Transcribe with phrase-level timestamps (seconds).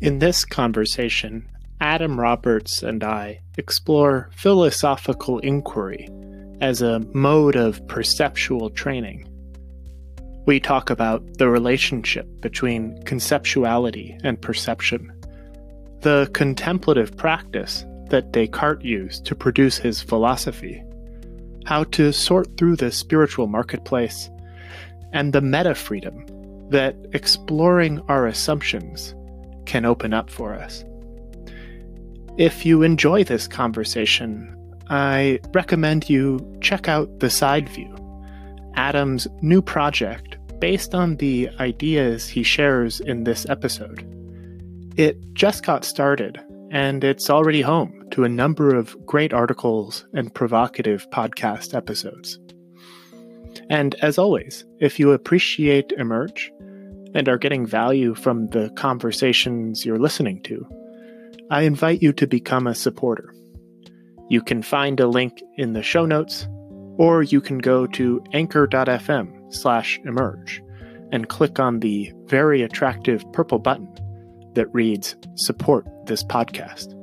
[0.00, 1.48] In this conversation,
[1.80, 6.08] Adam Roberts and I explore philosophical inquiry
[6.60, 9.26] as a mode of perceptual training.
[10.46, 15.12] We talk about the relationship between conceptuality and perception,
[16.02, 20.80] the contemplative practice that Descartes used to produce his philosophy,
[21.66, 24.30] how to sort through the spiritual marketplace,
[25.12, 26.24] and the meta freedom
[26.70, 29.16] that exploring our assumptions
[29.68, 30.84] can open up for us.
[32.38, 34.54] If you enjoy this conversation,
[34.88, 37.94] I recommend you check out The Side View,
[38.74, 44.04] Adam's new project based on the ideas he shares in this episode.
[44.96, 50.34] It just got started, and it's already home to a number of great articles and
[50.34, 52.38] provocative podcast episodes.
[53.70, 56.50] And as always, if you appreciate Emerge
[57.14, 60.66] and are getting value from the conversations you're listening to,
[61.50, 63.34] I invite you to become a supporter.
[64.28, 66.46] You can find a link in the show notes,
[66.98, 70.62] or you can go to anchor.fm slash emerge
[71.10, 73.88] and click on the very attractive purple button
[74.54, 76.97] that reads Support this podcast.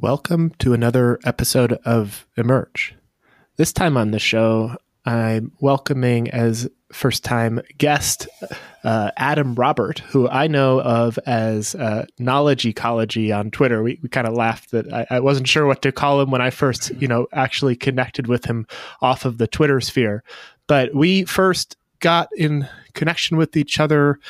[0.00, 2.94] Welcome to another episode of Emerge.
[3.56, 8.28] This time on the show, I'm welcoming as first time guest
[8.84, 13.82] uh, Adam Robbert, who I know of as uh, Knowledge Ecology on Twitter.
[13.82, 16.42] We, we kind of laughed that I, I, wasn't sure what to call him when
[16.42, 18.68] I first, you know, actually connected with him
[19.02, 20.22] off of the Twitter sphere.
[20.68, 24.20] But we first got in connection with each other,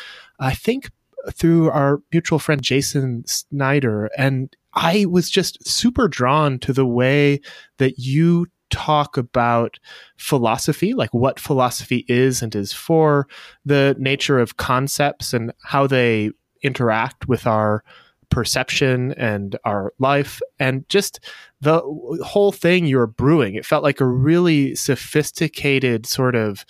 [0.41, 0.91] I think,
[1.31, 4.07] through our mutual friend Jason Snyder.
[4.17, 7.41] And I was just super drawn to the way
[7.79, 9.79] that you talk about
[10.19, 13.27] philosophy, like what philosophy is and is for,
[13.65, 16.31] the nature of concepts and how they
[16.63, 17.83] interact with our
[18.31, 21.19] perception and our life, and just
[21.61, 21.81] the
[22.25, 23.55] whole thing you were brewing.
[23.55, 26.65] It felt like a really sophisticated sort of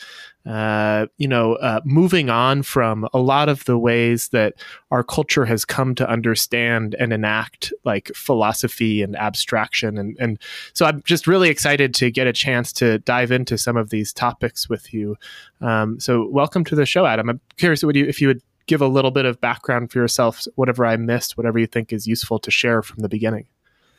[0.49, 4.54] uh, you know, uh, moving on from a lot of the ways that
[4.91, 9.98] our culture has come to understand and enact like philosophy and abstraction.
[9.98, 10.38] And, and
[10.72, 14.10] so I'm just really excited to get a chance to dive into some of these
[14.10, 15.16] topics with you.
[15.60, 17.28] Um, so welcome to the show, Adam.
[17.28, 20.47] I'm curious would you, if you would give a little bit of background for yourself,
[20.54, 23.48] whatever I missed, whatever you think is useful to share from the beginning.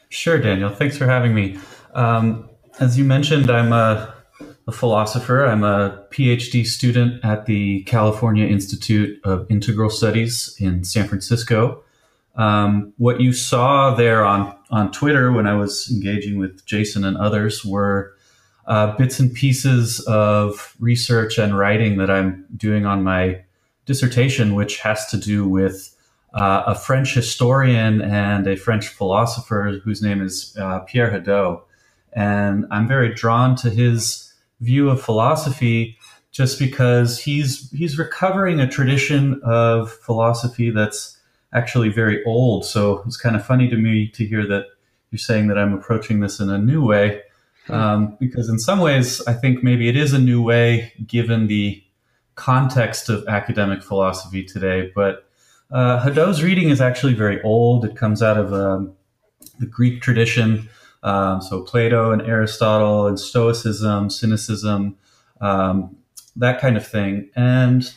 [0.10, 0.70] Sure, Daniel.
[0.70, 1.58] Thanks for having me.
[1.94, 2.50] Um,
[2.80, 4.14] as you mentioned, I'm a
[4.70, 5.46] a philosopher.
[5.46, 11.84] I'm a PhD student at the California Institute of Integral Studies in San Francisco.
[12.36, 17.18] Um, what you saw there on, on Twitter when I was engaging with Jason and
[17.18, 18.14] others were
[18.68, 23.44] uh, bits and pieces of research and writing that I'm doing on my
[23.88, 25.96] dissertation, which has to do with
[26.34, 31.62] uh, a French historian and a French philosopher whose name is uh, Pierre Hadot.
[32.14, 35.98] And I'm very drawn to his view of philosophy
[36.32, 41.18] just because he's he's recovering a tradition of philosophy that's
[41.54, 42.66] actually very old.
[42.66, 44.66] So it's kind of funny to me to hear that
[45.12, 47.24] you're saying that I'm approaching this in a new way,
[47.70, 51.84] um, because in some ways I think maybe it is a new way given the
[52.36, 54.92] context of academic philosophy today.
[54.94, 55.29] But
[55.72, 57.86] uh, Hadot's reading is actually very old.
[57.86, 58.94] It comes out of um,
[59.60, 60.70] the Greek tradition.
[61.04, 64.98] Um, so Plato and Aristotle and Stoicism, Cynicism,
[65.42, 65.96] um,
[66.36, 67.30] that kind of thing.
[67.36, 67.92] And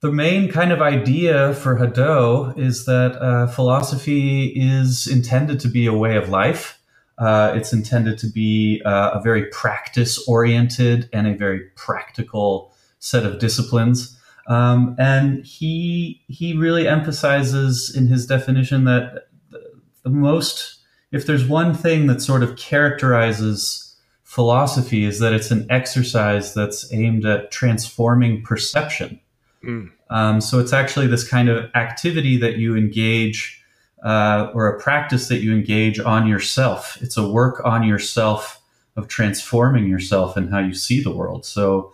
[0.00, 5.86] the main kind of idea for Hadot is that uh, philosophy is intended to be
[5.86, 6.78] a way of life.
[7.18, 13.24] Uh, it's intended to be uh, a very practice oriented and a very practical set
[13.24, 14.15] of disciplines.
[14.48, 20.78] Um, and he he really emphasizes in his definition that the, the most
[21.12, 26.92] if there's one thing that sort of characterizes philosophy is that it's an exercise that's
[26.92, 29.18] aimed at transforming perception.
[29.64, 29.90] Mm.
[30.10, 33.62] Um, so it's actually this kind of activity that you engage
[34.04, 36.98] uh, or a practice that you engage on yourself.
[37.00, 38.60] It's a work on yourself
[38.96, 41.44] of transforming yourself and how you see the world.
[41.44, 41.92] So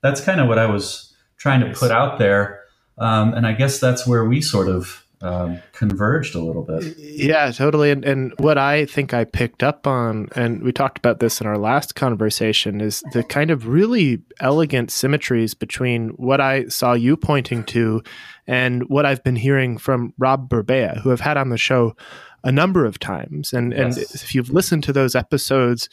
[0.00, 1.11] that's kind of what I was
[1.42, 2.60] trying to put out there.
[2.98, 6.96] Um, and I guess that's where we sort of um, converged a little bit.
[6.96, 7.90] Yeah, totally.
[7.90, 11.48] And, and what I think I picked up on, and we talked about this in
[11.48, 17.16] our last conversation, is the kind of really elegant symmetries between what I saw you
[17.16, 18.04] pointing to
[18.46, 21.96] and what I've been hearing from Rob Burbea, who I've had on the show
[22.44, 23.52] a number of times.
[23.52, 23.96] And, yes.
[23.96, 25.88] and if you've listened to those episodes,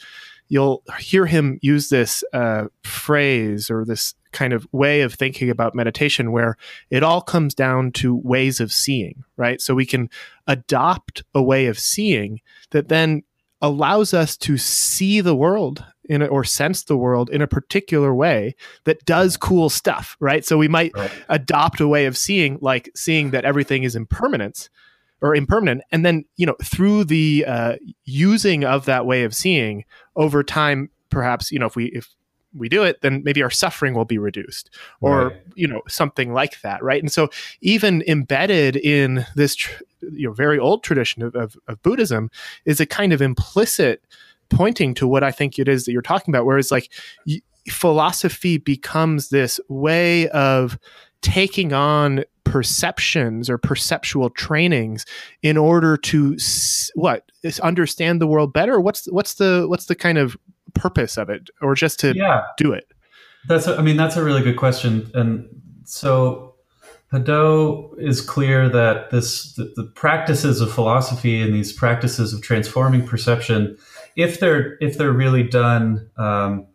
[0.48, 5.74] you'll hear him use this uh, phrase or this kind of way of thinking about
[5.74, 6.56] meditation where
[6.90, 9.60] it all comes down to ways of seeing, right?
[9.60, 10.08] So we can
[10.46, 12.40] adopt a way of seeing
[12.70, 13.22] that then
[13.62, 18.14] allows us to see the world in a, or sense the world in a particular
[18.14, 20.44] way that does cool stuff, right?
[20.44, 21.10] So we might right.
[21.28, 24.70] adopt a way of seeing, like seeing that everything is impermanence
[25.22, 29.84] or impermanent, and then you know through the uh, using of that way of seeing
[30.16, 32.08] over time, perhaps you know if we if
[32.54, 34.70] we do it, then maybe our suffering will be reduced,
[35.00, 35.42] or right.
[35.54, 37.02] you know something like that, right?
[37.02, 37.30] And so
[37.60, 42.30] even embedded in this tr- you know very old tradition of, of, of, Buddhism
[42.64, 44.02] is a kind of implicit
[44.48, 46.90] pointing to what I think it is that you're talking about, whereas like
[47.26, 50.78] y- philosophy becomes this way of
[51.22, 55.04] taking on perceptions or perceptual trainings
[55.42, 57.30] in order to s- what
[57.62, 60.36] understand the world better what's what's the what's the kind of
[60.70, 62.42] purpose of it or just to yeah.
[62.56, 62.86] do it?
[63.48, 65.10] That's a, I mean that's a really good question.
[65.14, 65.48] And
[65.84, 66.54] so
[67.12, 73.04] Hadot is clear that this the, the, practices of philosophy and these practices of transforming
[73.06, 73.76] perception,
[74.16, 76.66] if they're if they're really done um,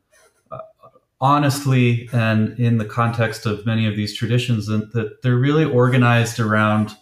[1.22, 6.40] honestly and in the context of many of these traditions, and that they're really organized
[6.40, 6.96] around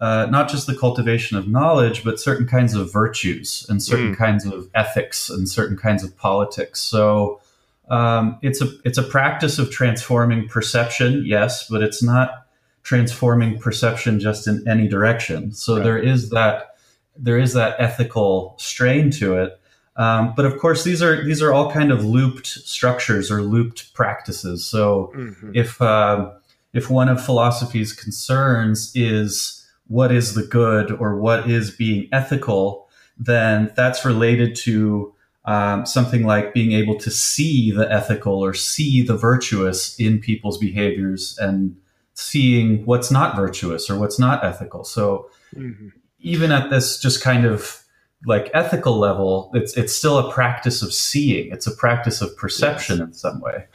[0.00, 4.18] uh, not just the cultivation of knowledge, but certain kinds of virtues and certain mm.
[4.18, 6.80] kinds of ethics and certain kinds of politics.
[6.80, 7.40] So
[7.88, 12.46] um, it's a it's a practice of transforming perception, yes, but it's not
[12.82, 15.52] transforming perception just in any direction.
[15.52, 15.84] So right.
[15.84, 16.76] there is that
[17.16, 19.60] there is that ethical strain to it.
[19.96, 23.92] Um, but of course, these are these are all kind of looped structures or looped
[23.94, 24.64] practices.
[24.64, 25.50] So mm-hmm.
[25.54, 26.30] if uh,
[26.72, 29.57] if one of philosophy's concerns is
[29.88, 32.88] what is the good or what is being ethical,
[33.18, 35.14] then that's related to
[35.44, 40.58] um, something like being able to see the ethical or see the virtuous in people's
[40.58, 41.74] behaviors and
[42.12, 44.84] seeing what's not virtuous or what's not ethical.
[44.84, 45.88] So mm-hmm.
[46.20, 47.82] even at this just kind of
[48.26, 51.50] like ethical level, it's it's still a practice of seeing.
[51.52, 53.06] It's a practice of perception yes.
[53.06, 53.66] in some way.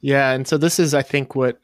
[0.00, 1.58] Yeah, and so this is, I think, what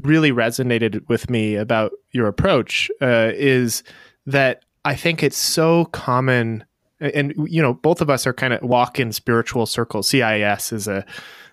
[0.00, 3.82] really resonated with me about your approach uh, is
[4.26, 6.64] that I think it's so common,
[7.00, 10.08] and you know, both of us are kind of walk in spiritual circles.
[10.10, 11.04] CIIS is a,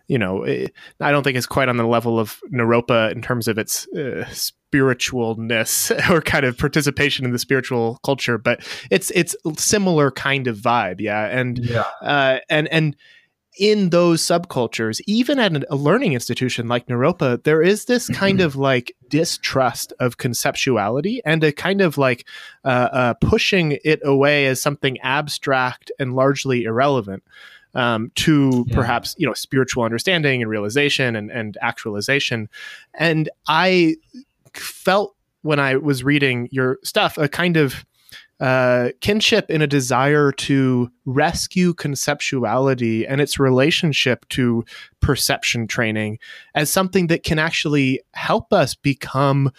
[0.07, 0.67] you know, eh,
[0.99, 4.25] I don't think it's quite on the level of Naropa in terms of its uh,
[4.29, 10.57] spiritualness or kind of participation in the spiritual culture, but it's it's similar kind of
[10.57, 12.95] vibe, yeah, and yeah, uh, and and
[13.57, 18.45] in those subcultures, even at a learning institution like Naropa, there is this kind mm-hmm.
[18.45, 22.25] of like distrust of conceptuality and a kind of like
[22.63, 27.23] uh, uh, pushing it away as something abstract and largely irrelevant
[27.73, 28.75] um, to yeah.
[28.75, 32.49] perhaps you know spiritual understanding and realization and, and actualization.
[32.93, 33.95] And I
[34.53, 37.85] felt when I was reading your stuff a kind of
[38.41, 44.65] uh, kinship in a desire to rescue conceptuality and its relationship to
[44.99, 46.17] perception training
[46.55, 49.51] as something that can actually help us become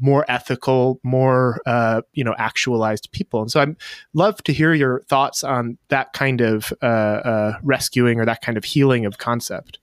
[0.00, 3.40] more ethical, more uh, you know actualized people.
[3.40, 3.76] And so I'd
[4.12, 8.58] love to hear your thoughts on that kind of uh, uh, rescuing or that kind
[8.58, 9.78] of healing of concept.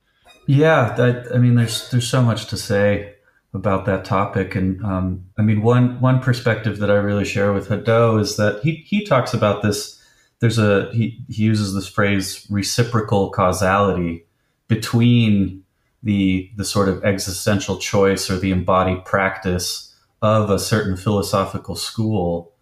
[0.46, 3.13] Yeah, that, I mean, there's there's so much to say
[3.54, 4.56] about that topic.
[4.56, 8.62] And um, I mean, one one perspective that I really share with Hadot is that
[8.64, 10.00] he he talks about this.
[10.40, 14.26] There's a he he uses this phrase reciprocal causality
[14.68, 15.64] between
[16.02, 22.54] the the sort of existential choice or the embodied practice of a certain philosophical school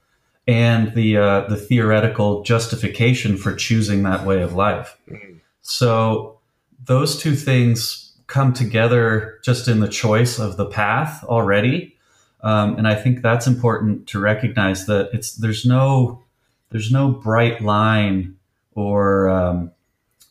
[0.48, 4.98] and the uh, the theoretical justification for choosing that way of life.
[5.10, 5.38] Mm-hmm.
[5.62, 6.40] So
[6.84, 11.94] those two things come together just in the choice of the path already.
[12.44, 16.24] Um, and I think that's important to recognize that it's there's no
[16.70, 18.38] there's no bright line
[18.74, 19.72] or um,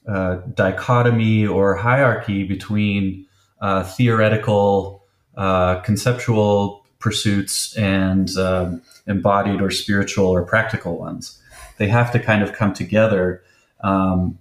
[0.08, 3.26] uh, dichotomy or hierarchy between
[3.60, 5.04] uh, theoretical
[5.36, 11.38] uh, conceptual pursuits and um, embodied or spiritual or practical ones.
[11.76, 13.42] They have to kind of come together
[13.82, 14.38] um,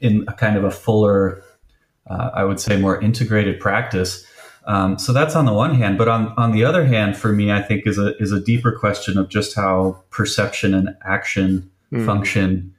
[0.00, 1.42] in a kind of a fuller
[2.08, 4.26] uh, I would say, more integrated practice.
[4.66, 7.52] Um, so that's on the one hand, but on on the other hand, for me,
[7.52, 12.04] I think is a is a deeper question of just how perception and action mm.
[12.04, 12.74] function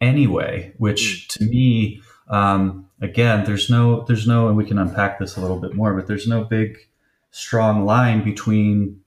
[0.00, 0.72] anyway.
[0.78, 1.28] Which mm.
[1.34, 5.58] to me, um, again, there's no there's no, and we can unpack this a little
[5.58, 6.78] bit more, but there's no big
[7.30, 9.00] strong line between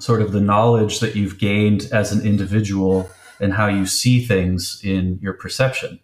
[0.00, 4.80] sort of the knowledge that you've gained as an individual and how you see things
[4.84, 6.00] in your perception.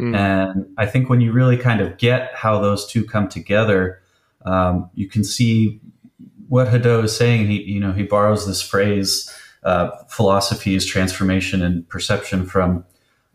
[0.00, 0.16] Mm.
[0.16, 4.00] And I think when you really kind of get how those two come together,
[4.46, 5.80] um, you can see
[6.48, 7.48] what Hadot is saying.
[7.48, 12.84] He, you know, he borrows this phrase, uh, philosophy is transformation and perception from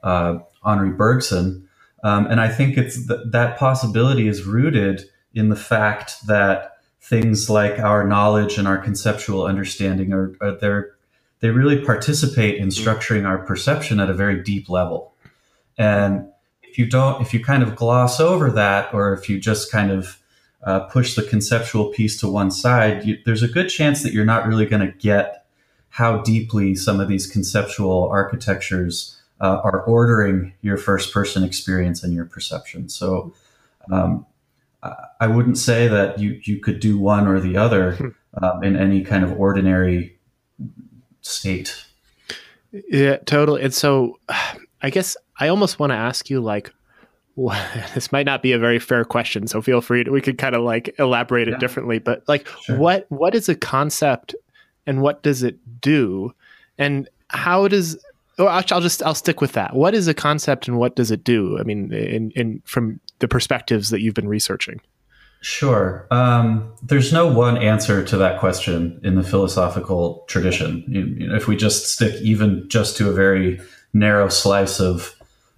[0.04, 1.68] uh, Henri Bergson.
[2.04, 5.04] Um, and I think it's th- that possibility is rooted
[5.34, 10.92] in the fact that things like our knowledge and our conceptual understanding are, are they're,
[11.42, 15.14] they really participate in structuring our perception at a very deep level.
[15.78, 16.28] And
[16.76, 19.90] if you don't, if you kind of gloss over that, or if you just kind
[19.90, 20.22] of
[20.64, 24.26] uh, push the conceptual piece to one side, you, there's a good chance that you're
[24.26, 25.46] not really going to get
[25.88, 32.14] how deeply some of these conceptual architectures uh, are ordering your first person experience and
[32.14, 32.90] your perception.
[32.90, 33.34] So,
[33.90, 34.26] um,
[35.22, 38.10] I wouldn't say that you, you could do one or the other hmm.
[38.44, 40.20] um, in any kind of ordinary
[41.22, 41.86] state.
[42.90, 43.62] Yeah, totally.
[43.62, 44.20] And so
[44.82, 46.74] I guess I almost want to ask you like,
[47.94, 50.56] this might not be a very fair question, so feel free to, we could kind
[50.56, 51.56] of like elaborate yeah.
[51.56, 52.78] it differently, but like sure.
[52.78, 54.36] what, what is a concept
[54.88, 56.34] and what does it do?
[56.78, 57.98] And how does,
[58.38, 59.76] oh, I'll, I'll just, I'll stick with that.
[59.76, 61.58] What is a concept and what does it do?
[61.60, 64.80] I mean, in, in, from the perspectives that you've been researching.
[65.42, 66.08] Sure.
[66.10, 70.84] Um, there's no one answer to that question in the philosophical tradition.
[70.88, 73.62] You, you know, if we just stick even just to a very
[73.94, 75.15] narrow slice of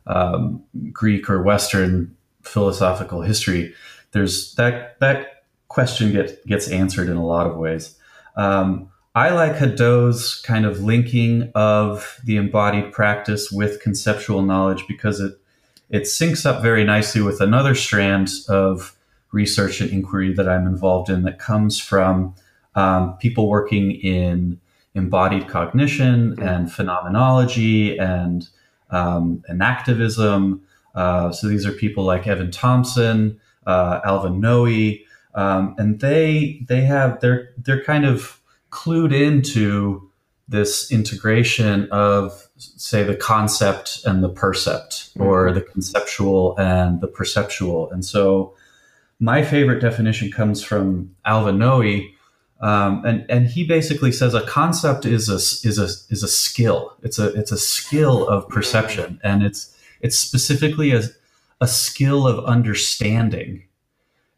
[0.08, 3.74] um, Greek or Western philosophical history,
[4.12, 7.96] there's that that question get, gets answered in a lot of ways.
[8.36, 15.20] Um, I like Hadot's kind of linking of the embodied practice with conceptual knowledge because
[15.20, 15.40] it
[15.90, 18.96] it syncs up very nicely with another strand of
[19.32, 22.36] research and inquiry that I'm involved in that comes from
[22.76, 24.60] um, people working in
[24.96, 28.48] embodied cognition and phenomenology and
[28.90, 30.62] um, enactivism.
[30.96, 34.94] Uh, so these are people like Evan Thompson, uh, Alva Noe,
[35.36, 38.42] um, and they they have they're they're kind of
[38.72, 40.10] clued into
[40.50, 45.24] this integration of say the concept and the percept mm-hmm.
[45.24, 48.56] or the conceptual and the perceptual and so
[49.20, 52.02] my favorite definition comes from Alva Noe
[52.60, 55.36] um, and and he basically says a concept is a
[55.68, 56.96] is a is a skill.
[57.04, 61.04] It's a it's a skill of perception, and it's it's specifically a
[61.62, 63.64] a skill of understanding.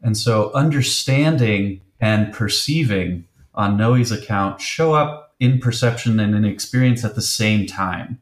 [0.02, 7.04] And so, understanding and perceiving on Noe's account show up in perception and in experience
[7.04, 8.20] at the same time.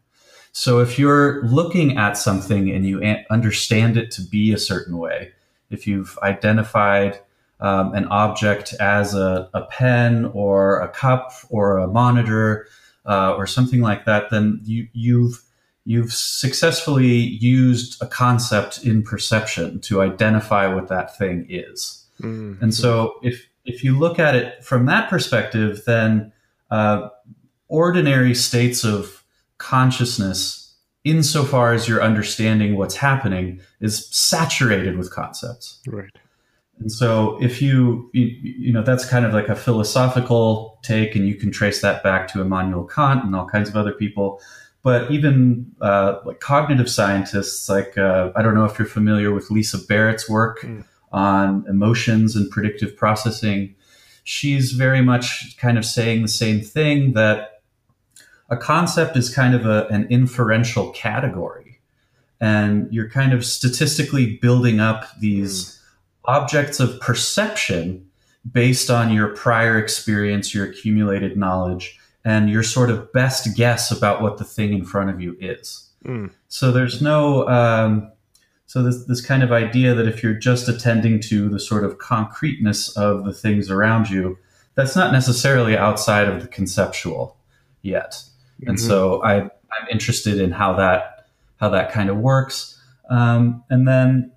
[0.52, 5.32] So, if you're looking at something and you understand it to be a certain way,
[5.70, 7.20] if you've identified
[7.60, 12.68] um, an object as a, a, pen or a cup or a monitor
[13.06, 15.42] uh, or something like that, then you, you've
[15.84, 22.04] you've successfully used a concept in perception to identify what that thing is.
[22.20, 22.62] Mm-hmm.
[22.62, 26.32] And so, if if you look at it from that perspective, then
[26.70, 27.08] uh,
[27.68, 29.24] ordinary states of
[29.58, 30.74] consciousness,
[31.04, 35.80] insofar as you're understanding what's happening, is saturated with concepts.
[35.86, 36.10] Right.
[36.80, 41.26] And so if you, you, you know, that's kind of like a philosophical take, and
[41.26, 44.40] you can trace that back to Immanuel Kant and all kinds of other people.
[44.82, 49.50] But even uh, like cognitive scientists, like uh, I don't know if you're familiar with
[49.50, 50.84] Lisa Barrett's work mm.
[51.10, 53.74] on emotions and predictive processing.
[54.22, 57.62] She's very much kind of saying the same thing that
[58.50, 61.80] a concept is kind of a, an inferential category,
[62.40, 65.64] and you're kind of statistically building up these.
[65.64, 65.77] Mm
[66.28, 68.04] objects of perception
[68.52, 74.22] based on your prior experience, your accumulated knowledge, and your sort of best guess about
[74.22, 75.88] what the thing in front of you is.
[76.04, 76.30] Mm.
[76.48, 78.12] So there's no, um,
[78.66, 81.98] so this, this kind of idea that if you're just attending to the sort of
[81.98, 84.38] concreteness of the things around you,
[84.74, 87.36] that's not necessarily outside of the conceptual
[87.82, 88.12] yet.
[88.60, 88.70] Mm-hmm.
[88.70, 92.78] And so I, I'm interested in how that, how that kind of works.
[93.10, 94.32] Um, and then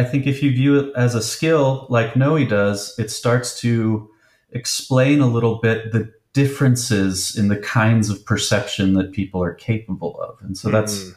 [0.00, 4.10] I think if you view it as a skill like Noe does, it starts to
[4.52, 10.18] explain a little bit the differences in the kinds of perception that people are capable
[10.20, 10.38] of.
[10.42, 10.72] And so mm.
[10.72, 11.12] that's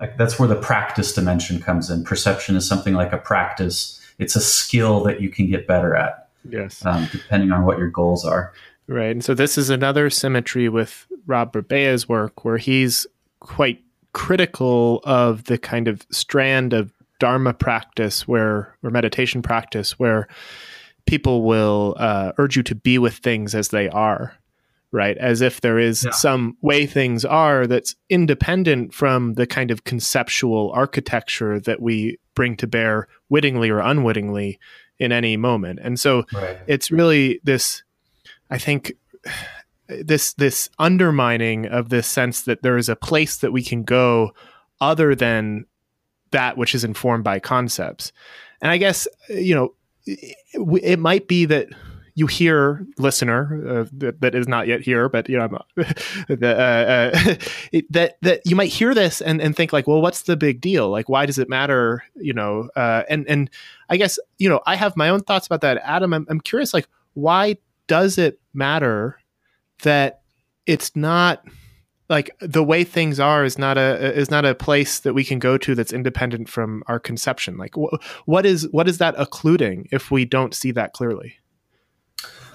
[0.00, 2.04] like that's where the practice dimension comes in.
[2.04, 4.00] Perception is something like a practice.
[4.18, 6.28] It's a skill that you can get better at.
[6.48, 6.84] Yes.
[6.84, 8.52] Um, depending on what your goals are.
[8.86, 9.10] Right.
[9.10, 13.06] And so this is another symmetry with Rob Burbea's work where he's
[13.40, 20.28] quite critical of the kind of strand of dharma practice where or meditation practice where
[21.06, 24.38] people will uh, urge you to be with things as they are
[24.90, 25.18] right?
[25.18, 26.10] As if there is yeah.
[26.12, 32.56] some way things are that's independent from the kind of conceptual architecture that we bring
[32.56, 34.58] to bear wittingly or unwittingly
[34.98, 35.78] in any moment.
[35.82, 36.58] And so right.
[36.66, 37.82] it's really this,
[38.50, 38.94] I think,
[39.88, 44.32] this this undermining of this sense that there is a place that we can go
[44.80, 45.64] other than
[46.30, 48.12] that which is informed by concepts.
[48.60, 49.74] And I guess you know
[50.06, 51.68] it, might be that
[52.14, 57.16] you hear listener uh, that, that is not yet here, but you know the, uh,
[57.16, 60.60] uh, that that you might hear this and, and think like, well, what's the big
[60.60, 60.90] deal?
[60.90, 62.02] Like, why does it matter?
[62.16, 63.50] You know, uh, and and
[63.88, 65.80] I guess you know I have my own thoughts about that.
[65.84, 67.56] Adam, I'm, I'm curious, like, why
[67.86, 69.20] does it matter
[69.82, 70.22] that
[70.66, 71.44] it's not
[72.08, 75.38] like the way things are is not a is not a place that we can
[75.38, 77.94] go to that's independent from our conception like wh-
[78.26, 81.36] what is what is that occluding if we don't see that clearly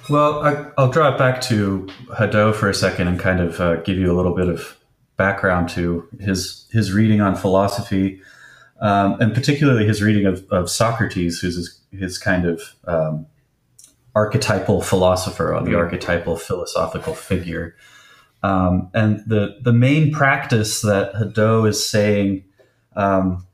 [0.09, 3.75] well, I, will draw it back to Hadot for a second and kind of uh,
[3.77, 4.77] give you a little bit of
[5.15, 8.21] background to his his reading on philosophy,
[8.81, 13.25] um, and particularly his reading of, of Socrates, who's his, his kind of um,
[14.13, 15.77] archetypal philosopher or the mm.
[15.77, 17.75] archetypal philosophical figure.
[18.43, 22.43] Um, and the the main practice that Hadot is saying,
[22.95, 23.47] um,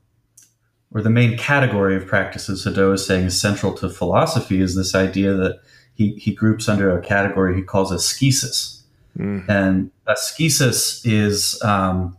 [0.91, 4.95] or the main category of practices Hadot is saying is central to philosophy, is this
[4.95, 5.61] idea that
[5.99, 8.83] he, he groups under a category he calls ascesis.
[9.17, 9.47] Mm.
[9.49, 12.17] And ascesis is um,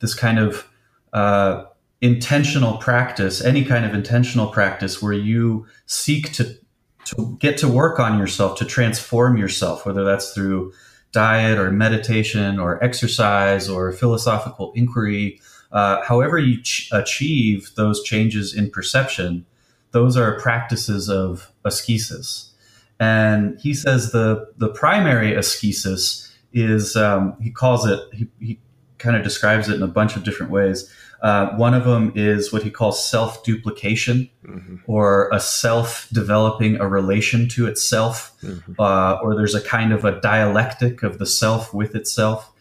[0.00, 0.68] this kind of
[1.12, 1.64] uh,
[2.00, 6.58] intentional practice, any kind of intentional practice where you seek to,
[7.04, 10.72] to get to work on yourself, to transform yourself, whether that's through
[11.12, 15.40] diet or meditation or exercise or philosophical inquiry.
[15.70, 19.46] Uh, however, you ch- achieve those changes in perception,
[19.92, 22.50] those are practices of ascesis.
[22.98, 28.58] And he says the the primary ascesis is um, he calls it he, he
[28.98, 30.88] kind of describes it in a bunch of different ways.
[31.22, 34.76] Uh, one of them is what he calls self duplication, mm-hmm.
[34.86, 38.72] or a self developing a relation to itself, mm-hmm.
[38.78, 42.52] uh, or there's a kind of a dialectic of the self with itself.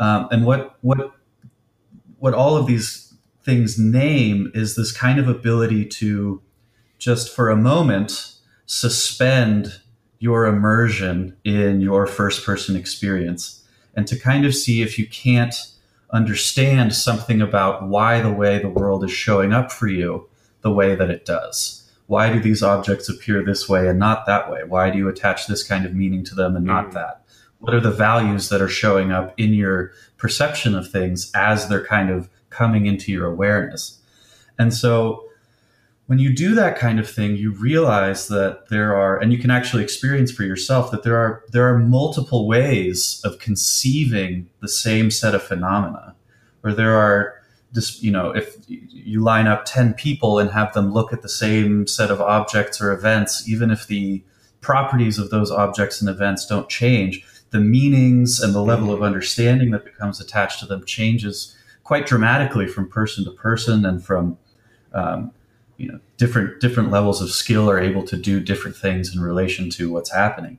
[0.00, 1.12] Um, and what what
[2.18, 6.42] what all of these things name is this kind of ability to
[6.98, 8.34] just for a moment
[8.66, 9.80] suspend
[10.18, 15.72] your immersion in your first person experience and to kind of see if you can't
[16.12, 20.28] understand something about why the way the world is showing up for you
[20.62, 21.88] the way that it does.
[22.06, 24.64] Why do these objects appear this way and not that way?
[24.64, 26.92] Why do you attach this kind of meaning to them and not mm.
[26.94, 27.22] that?
[27.60, 31.86] What are the values that are showing up in your perception of things as they're
[31.86, 34.00] kind of coming into your awareness?
[34.58, 35.24] And so
[36.10, 39.52] when you do that kind of thing, you realize that there are, and you can
[39.52, 45.12] actually experience for yourself that there are there are multiple ways of conceiving the same
[45.12, 46.16] set of phenomena,
[46.64, 47.34] or there are
[47.72, 51.28] just you know if you line up 10 people and have them look at the
[51.28, 54.20] same set of objects or events even if the
[54.60, 59.70] properties of those objects and events don't change the meanings and the level of understanding
[59.70, 64.36] that becomes attached to them changes quite dramatically from person to person and from
[64.92, 65.30] um,
[65.80, 69.70] you know different different levels of skill are able to do different things in relation
[69.70, 70.58] to what's happening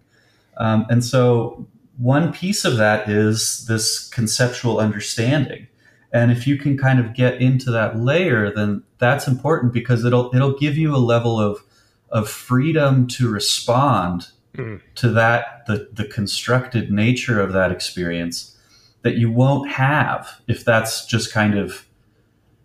[0.58, 5.68] um, and so one piece of that is this conceptual understanding
[6.12, 10.34] and if you can kind of get into that layer then that's important because it'll
[10.34, 11.64] it'll give you a level of
[12.10, 14.82] of freedom to respond mm.
[14.96, 18.58] to that the the constructed nature of that experience
[19.04, 21.86] that you won't have if that's just kind of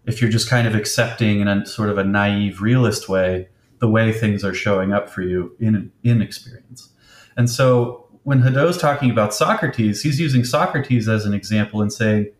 [0.06, 3.88] if you're just kind of accepting in a sort of a naive realist way the
[3.88, 6.90] way things are showing up for you in in experience.
[7.36, 12.30] And so when Hadot's talking about Socrates, he's using Socrates as an example and saying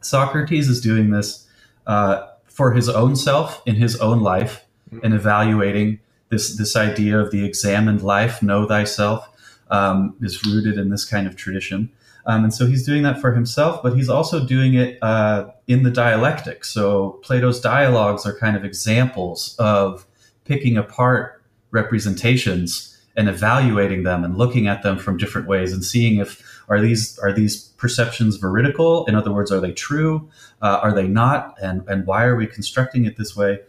[0.00, 1.46] Socrates is doing this
[1.86, 4.64] uh, for his own self in his own life
[5.02, 5.98] and evaluating
[6.28, 9.28] this this idea of the examined life, know thyself,
[9.70, 11.90] um, is rooted in this kind of tradition.
[12.26, 15.82] Um, and so he's doing that for himself, but he's also doing it uh, in
[15.82, 16.64] the dialectic.
[16.64, 20.06] So Plato's dialogues are kind of examples of
[20.44, 26.18] picking apart representations and evaluating them and looking at them from different ways and seeing
[26.18, 29.04] if are these are these perceptions veridical?
[29.06, 30.28] In other words are they true?
[30.62, 31.54] Uh, are they not?
[31.62, 33.60] And and why are we constructing it this way?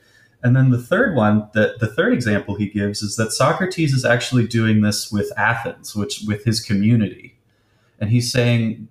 [0.43, 4.05] And then the third one the, the third example he gives is that socrates is
[4.05, 7.34] actually doing this with athens which with his community
[7.99, 8.88] and he's saying,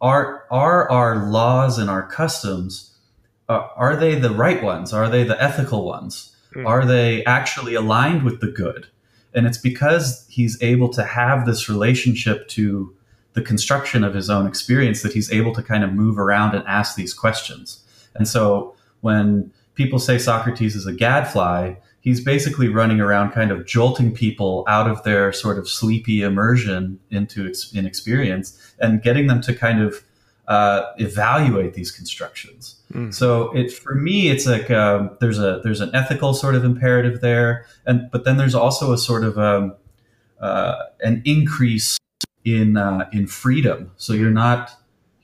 [0.00, 2.96] are are our laws and our customs
[3.48, 4.92] uh, are they the right ones?
[4.92, 6.34] Are they the ethical ones?
[6.54, 6.66] Mm.
[6.66, 8.88] Are they actually aligned with the good?
[9.34, 12.94] And it's because he's able to have this relationship to
[13.34, 16.66] the construction of his own experience that he's able to kind of move around and
[16.66, 17.84] ask these questions.
[18.14, 21.74] And so when people say Socrates is a gadfly,
[22.06, 27.00] he's basically running around kind of jolting people out of their sort of sleepy immersion
[27.10, 30.04] into ex- in experience and getting them to kind of
[30.46, 32.76] uh, evaluate these constructions.
[32.92, 33.12] Mm.
[33.12, 37.20] So it for me, it's like um, there's a there's an ethical sort of imperative
[37.22, 39.74] there, and but then there's also a sort of um,
[40.40, 41.98] uh, an increase
[42.44, 43.90] in uh, in freedom.
[43.96, 44.70] So you're not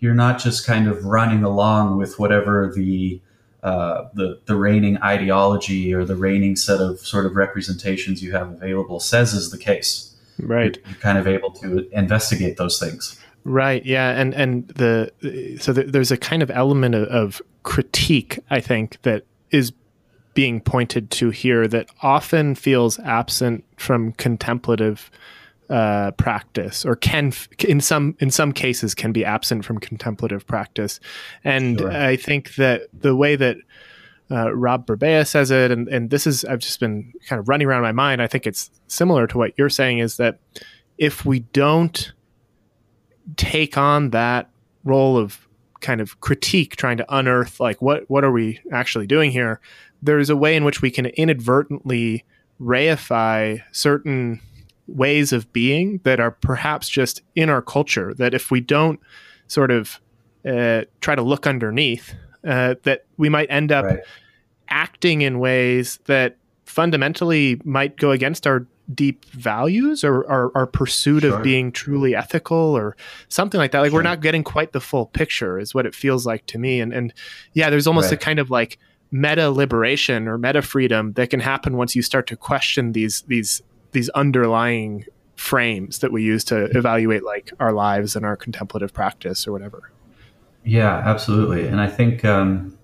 [0.01, 3.21] you're not just kind of running along with whatever the
[3.63, 8.51] uh, the the reigning ideology or the reigning set of sort of representations you have
[8.51, 10.15] available says is the case.
[10.39, 10.77] Right.
[10.77, 13.19] You're, you're kind of able to investigate those things.
[13.45, 13.85] Right.
[13.85, 14.11] Yeah.
[14.11, 15.13] And and the
[15.61, 19.73] so there's a kind of element of, of critique, I think, that is
[20.35, 25.11] being pointed to here that often feels absent from contemplative
[25.73, 27.33] uh, practice or can
[27.67, 31.01] in some in some cases can be absent from contemplative practice
[31.45, 31.91] and sure.
[31.91, 33.57] i think that the way that
[34.31, 37.67] uh, rob burbea says it and, and this is i've just been kind of running
[37.67, 40.39] around my mind i think it's similar to what you're saying is that
[40.99, 42.13] if we don't
[43.37, 44.51] take on that
[44.85, 45.49] role of
[45.81, 49.59] kind of critique trying to unearth like what what are we actually doing here
[50.03, 52.27] there's a way in which we can inadvertently
[52.61, 54.39] reify certain
[54.93, 59.01] ways of being that are perhaps just in our culture that if we don't
[59.47, 60.01] sort of
[60.47, 62.15] uh, try to look underneath
[62.47, 64.01] uh, that we might end up right.
[64.69, 71.23] acting in ways that fundamentally might go against our deep values or our, our pursuit
[71.23, 71.37] sure.
[71.37, 72.97] of being truly ethical or
[73.29, 73.99] something like that like sure.
[73.99, 76.93] we're not getting quite the full picture is what it feels like to me and
[76.93, 77.15] and
[77.55, 78.15] yeah there's almost right.
[78.15, 78.79] a kind of like
[79.11, 83.63] meta liberation or meta freedom that can happen once you start to question these these
[83.93, 85.05] these underlying
[85.37, 89.91] frames that we use to evaluate like our lives and our contemplative practice or whatever.
[90.65, 91.67] Yeah, absolutely.
[91.67, 92.79] And I think um,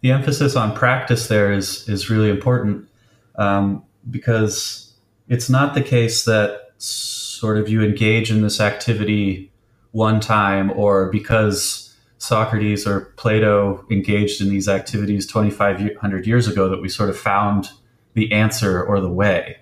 [0.00, 2.88] the emphasis on practice there is is really important
[3.36, 4.92] um, because
[5.28, 9.50] it's not the case that sort of you engage in this activity
[9.92, 16.82] one time or because Socrates or Plato engaged in these activities 2,500 years ago that
[16.82, 17.70] we sort of found
[18.14, 19.58] the answer or the way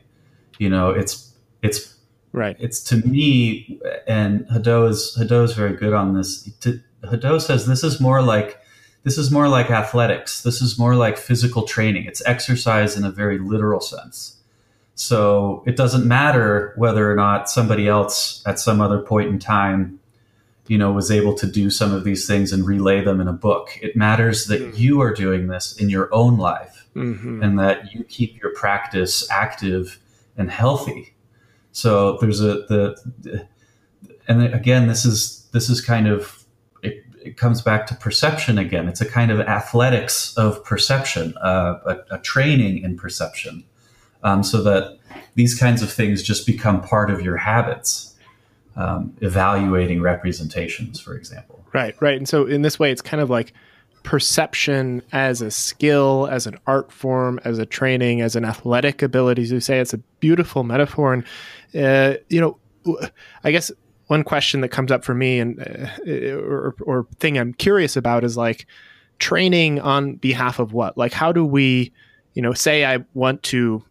[0.59, 1.97] you know it's it's
[2.33, 2.57] right.
[2.59, 6.51] it's to me and Hadot is Hadot is very good on this.
[6.61, 8.61] To, Hadot says this is more like
[9.05, 10.43] this is more like athletics.
[10.43, 12.07] This is more like physical training.
[12.07, 14.37] It's exercise in a very literal sense.
[14.97, 20.01] So it doesn't matter whether or not somebody else at some other point in time
[20.69, 23.33] you know was able to do some of these things and relay them in a
[23.33, 23.79] book.
[23.83, 24.77] It matters that mm-hmm.
[24.77, 27.43] you are doing this in your own life mm-hmm.
[27.43, 29.99] and that you keep your practice active
[30.37, 31.15] and healthy.
[31.73, 33.47] So there's a the,
[34.29, 36.45] and again, this is this is kind of
[36.83, 38.89] it, it comes back to perception again.
[38.89, 43.65] It's a kind of athletics of perception, uh, a, a, training in perception,
[44.23, 44.99] um, so that
[45.35, 48.15] these kinds of things just become part of your habits.
[48.79, 51.65] Um, evaluating representations, for example.
[51.73, 52.19] Right, right.
[52.19, 53.55] And so in this way, it's kind of like
[54.07, 59.43] perception as a skill, as an art form, as a training, as an athletic ability.
[59.43, 61.13] As you say, it's a beautiful metaphor.
[61.13, 61.25] And,
[61.75, 62.59] uh, you know,
[63.43, 63.73] I guess
[64.07, 68.23] one question that comes up for me and uh, or, or thing I'm curious about
[68.23, 68.67] is like
[69.19, 70.97] training on behalf of what?
[70.97, 71.93] Like, how do we,
[72.35, 73.83] you know, say I want to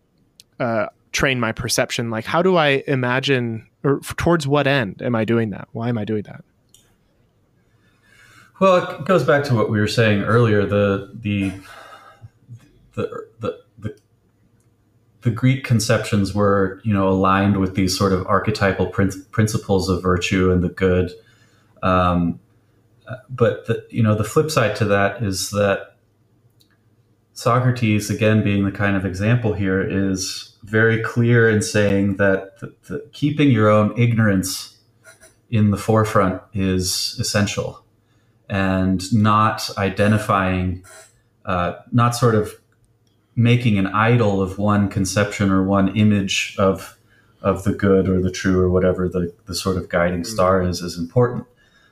[0.62, 2.10] uh, train my perception?
[2.10, 5.68] Like, how do I imagine or towards what end am I doing that?
[5.74, 6.46] Why am I doing that?
[8.60, 10.66] Well, it goes back to what we were saying earlier.
[10.66, 11.52] The the
[12.94, 14.00] the the the,
[15.22, 20.02] the Greek conceptions were, you know, aligned with these sort of archetypal prin- principles of
[20.02, 21.12] virtue and the good.
[21.84, 22.40] Um,
[23.30, 25.98] but the, you know, the flip side to that is that
[27.34, 32.74] Socrates, again, being the kind of example here, is very clear in saying that the,
[32.88, 34.78] the, keeping your own ignorance
[35.52, 37.85] in the forefront is essential
[38.50, 40.84] and not identifying,
[41.46, 42.54] uh, not sort of
[43.36, 46.98] making an idol of one conception or one image of
[47.42, 50.26] of the good or the true or whatever the, the sort of guiding mm.
[50.26, 51.46] star is is important.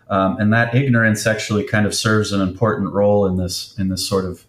[0.10, 4.08] Um, and that ignorance actually kind of serves an important role in this in this
[4.08, 4.46] sort of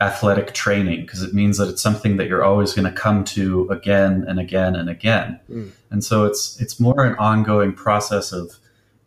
[0.00, 3.68] athletic training because it means that it's something that you're always going to come to
[3.70, 5.40] again and again and again.
[5.50, 5.70] Mm.
[5.90, 8.56] And so it's it's more an ongoing process of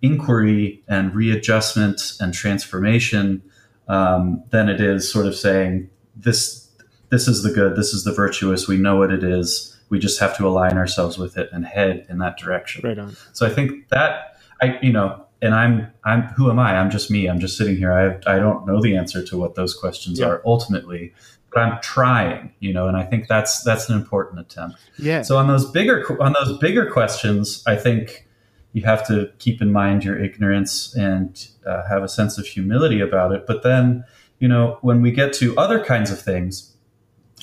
[0.01, 3.41] inquiry and readjustment and transformation
[3.87, 6.69] um, than it is sort of saying this
[7.09, 8.67] this is the good, this is the virtuous.
[8.67, 9.75] We know what it is.
[9.89, 12.87] We just have to align ourselves with it and head in that direction.
[12.87, 13.15] Right on.
[13.33, 16.77] So I think that I, you know, and I'm, I'm, who am I?
[16.77, 17.27] I'm just me.
[17.27, 17.93] I'm just sitting here.
[17.93, 20.27] I, I don't know the answer to what those questions yeah.
[20.27, 21.13] are ultimately,
[21.51, 24.77] but I'm trying, you know, and I think that's, that's an important attempt.
[24.99, 25.23] Yeah.
[25.23, 28.27] So on those bigger, on those bigger questions, I think
[28.73, 33.01] you have to keep in mind your ignorance and uh, have a sense of humility
[33.01, 33.47] about it.
[33.47, 34.03] But then,
[34.39, 36.75] you know, when we get to other kinds of things,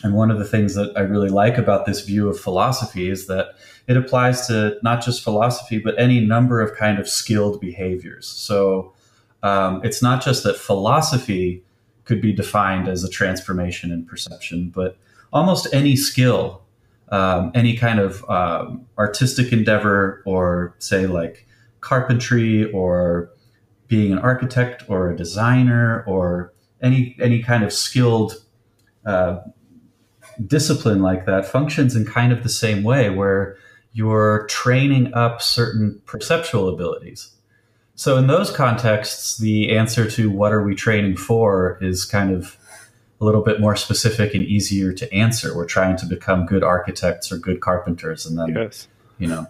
[0.02, 3.26] and one of the things that I really like about this view of philosophy is
[3.26, 3.56] that
[3.88, 8.26] it applies to not just philosophy, but any number of kind of skilled behaviors.
[8.26, 8.92] So
[9.42, 11.64] um, it's not just that philosophy
[12.04, 14.98] could be defined as a transformation in perception, but
[15.32, 16.62] almost any skill,
[17.10, 21.46] um, any kind of um, artistic endeavor, or say like
[21.80, 23.30] carpentry, or
[23.88, 28.44] being an architect, or a designer, or any any kind of skilled
[29.04, 29.38] uh,
[30.46, 33.56] discipline like that functions in kind of the same way where
[33.92, 37.30] you're training up certain perceptual abilities.
[37.94, 42.58] So in those contexts, the answer to what are we training for is kind of
[43.20, 45.56] a little bit more specific and easier to answer.
[45.56, 48.88] We're trying to become good architects or good carpenters, and then yes.
[49.18, 49.46] you know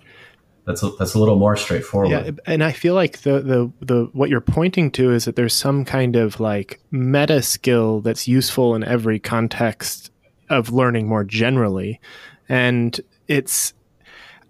[0.67, 2.11] that's a, that's a little more straightforward.
[2.11, 5.55] Yeah, and I feel like the the the what you're pointing to is that there's
[5.55, 10.11] some kind of like meta skill that's useful in every context
[10.51, 12.01] of learning more generally,
[12.49, 13.73] and it's.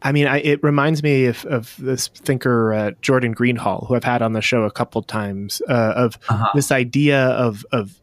[0.03, 4.05] I mean, I, it reminds me of, of this thinker uh, Jordan Greenhall, who I've
[4.05, 6.51] had on the show a couple times, uh, of uh-huh.
[6.55, 7.99] this idea of of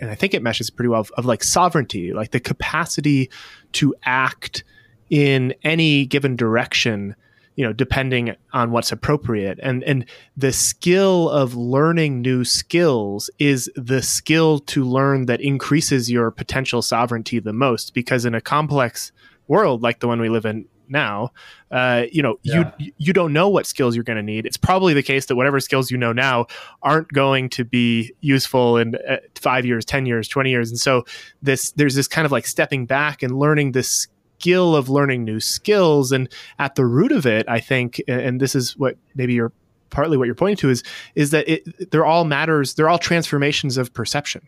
[0.00, 3.30] and I think it meshes pretty well of, of, like sovereignty, like the capacity
[3.72, 4.64] to act
[5.10, 7.14] in any given direction
[7.58, 9.58] you know depending on what's appropriate.
[9.60, 10.04] And and
[10.36, 16.82] the skill of learning new skills is the skill to learn that increases your potential
[16.82, 19.10] sovereignty the most because in a complex
[19.48, 21.30] world like the one we live in now
[21.70, 22.72] uh, you know yeah.
[22.78, 24.46] you you don't know what skills you're going to need.
[24.46, 26.46] It's probably the case that whatever skills you know now
[26.82, 30.70] aren't going to be useful in uh, 5 years 10 years 20 years.
[30.70, 31.04] And so
[31.42, 35.40] this there's this kind of like stepping back and learning this skill of learning new
[35.40, 36.12] skills.
[36.12, 39.52] And at the root of it, I think, and this is what maybe you're
[39.90, 40.82] partly what you're pointing to is
[41.14, 44.46] is that it they're all matters they're all transformations of perception.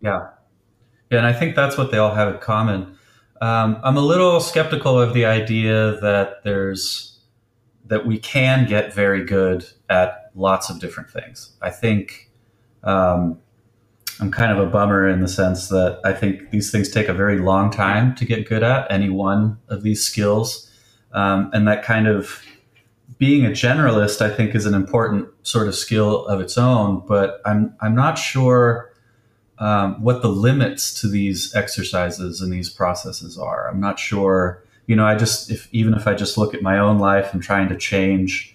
[0.00, 0.10] Yeah.
[0.10, 0.28] Yeah
[1.10, 2.96] and i think that's what they all have in common
[3.40, 7.18] um, i'm a little skeptical of the idea that there's
[7.86, 12.30] that we can get very good at lots of different things i think
[12.82, 13.38] um,
[14.20, 17.14] I'm kind of a bummer in the sense that I think these things take a
[17.14, 20.70] very long time to get good at any one of these skills.
[21.12, 22.40] Um, and that kind of
[23.18, 27.04] being a generalist, I think, is an important sort of skill of its own.
[27.06, 28.93] But I'm I'm not sure
[29.64, 33.66] um, what the limits to these exercises and these processes are.
[33.66, 34.62] I'm not sure.
[34.86, 37.42] You know, I just if even if I just look at my own life and
[37.42, 38.54] trying to change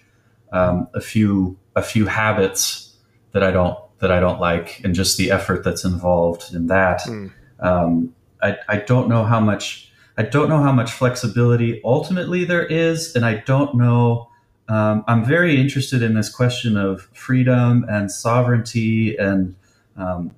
[0.51, 2.95] um, a few a few habits
[3.31, 7.01] that I don't that I don't like, and just the effort that's involved in that.
[7.01, 7.31] Mm.
[7.59, 12.67] Um, I, I don't know how much I don't know how much flexibility ultimately there
[12.67, 14.29] is, and I don't know.
[14.67, 19.55] Um, I'm very interested in this question of freedom and sovereignty, and
[19.97, 20.35] um,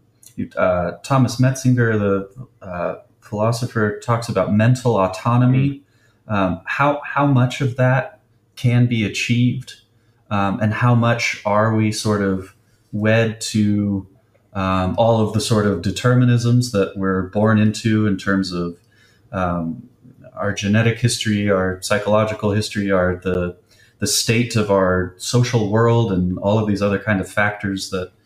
[0.56, 5.84] uh, Thomas Metzinger, the uh, philosopher, talks about mental autonomy.
[6.28, 8.22] Um, how how much of that
[8.56, 9.76] can be achieved,
[10.30, 12.56] um, and how much are we sort of
[12.92, 14.08] wed to
[14.54, 18.78] um, all of the sort of determinisms that we're born into in terms of
[19.32, 19.90] um,
[20.34, 23.58] our genetic history, our psychological history, our the
[24.00, 28.02] the state of our social world, and all of these other kind of factors that
[28.02, 28.21] that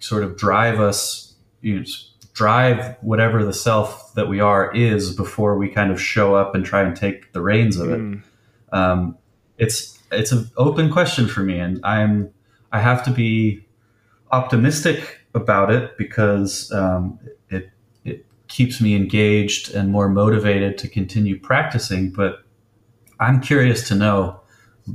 [0.00, 1.84] sort of drive us, you know,
[2.32, 6.64] drive whatever the self that we are is before we kind of show up and
[6.64, 7.98] try and take the reins of it.
[7.98, 8.22] Mm.
[8.72, 9.18] Um,
[9.56, 12.32] it's it's an open question for me, and I'm
[12.70, 13.66] I have to be
[14.30, 17.18] optimistic about it because um,
[17.50, 17.70] it
[18.04, 22.10] it keeps me engaged and more motivated to continue practicing.
[22.10, 22.44] But
[23.18, 24.40] I'm curious to know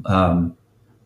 [0.05, 0.57] um,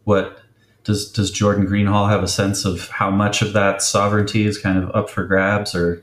[0.04, 0.40] what
[0.88, 4.82] does does Jordan Greenhall have a sense of how much of that sovereignty is kind
[4.82, 6.02] of up for grabs or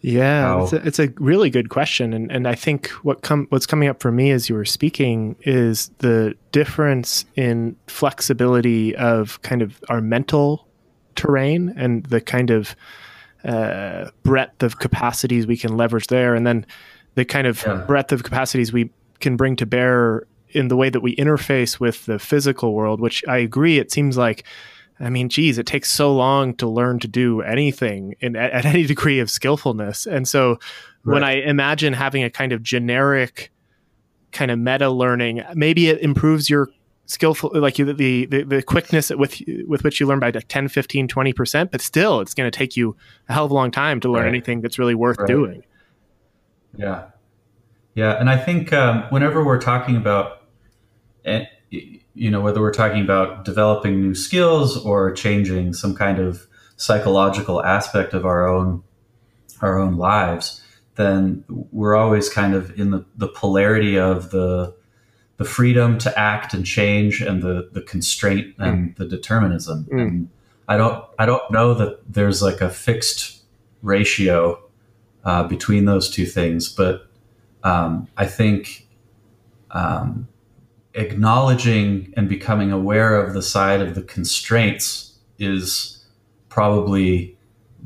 [0.00, 3.64] yeah, it's a, it's a, really good question, and and I think what come what's
[3.64, 9.62] coming up for me as you were speaking is the difference in flexibility of kind
[9.62, 10.68] of our mental
[11.14, 12.76] terrain and the kind of
[13.44, 16.66] uh, breadth of capacities we can leverage there, and then
[17.14, 17.84] the kind of yeah.
[17.86, 22.06] breadth of capacities we can bring to bear in the way that we interface with
[22.06, 23.00] the physical world.
[23.00, 24.44] Which I agree, it seems like
[25.00, 28.64] I mean, geez, it takes so long to learn to do anything in, at, at
[28.64, 30.06] any degree of skillfulness.
[30.06, 30.58] And so
[31.02, 31.14] right.
[31.14, 33.50] when I imagine having a kind of generic
[34.32, 36.68] kind of meta learning, maybe it improves your
[37.06, 41.70] skillful like the, the the quickness with with which you learn by 10 15 20%
[41.70, 42.96] but still it's going to take you
[43.28, 44.28] a hell of a long time to learn right.
[44.28, 45.28] anything that's really worth right.
[45.28, 45.62] doing
[46.78, 47.04] yeah
[47.94, 50.43] yeah and i think um, whenever we're talking about
[51.24, 56.46] eh, you know whether we're talking about developing new skills or changing some kind of
[56.76, 58.82] psychological aspect of our own
[59.60, 60.62] our own lives
[60.96, 64.74] then we're always kind of in the, the polarity of the
[65.36, 68.96] the freedom to act and change and the the constraint and mm.
[68.96, 69.84] the determinism.
[69.84, 70.00] Mm.
[70.00, 70.28] And
[70.68, 73.42] I don't I don't know that there's like a fixed
[73.82, 74.62] ratio
[75.24, 77.08] uh, between those two things, but
[77.64, 78.86] um, I think
[79.72, 80.28] um,
[80.94, 86.04] acknowledging and becoming aware of the side of the constraints is
[86.48, 87.36] probably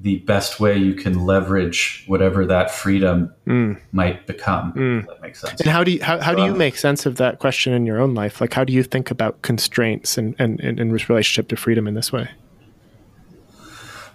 [0.01, 3.81] the best way you can leverage whatever that freedom mm.
[3.90, 4.73] might become.
[4.75, 5.07] Mm.
[5.07, 5.61] that makes sense.
[5.61, 7.85] And how do you how, how do you um, make sense of that question in
[7.85, 8.40] your own life?
[8.40, 11.94] Like how do you think about constraints and and, and in relationship to freedom in
[11.94, 12.29] this way?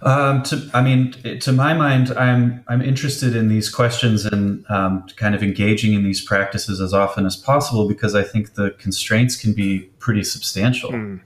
[0.04, 5.06] Um, to, I mean, to my mind, I'm I'm interested in these questions and um,
[5.16, 9.34] kind of engaging in these practices as often as possible because I think the constraints
[9.34, 11.20] can be pretty substantial, mm.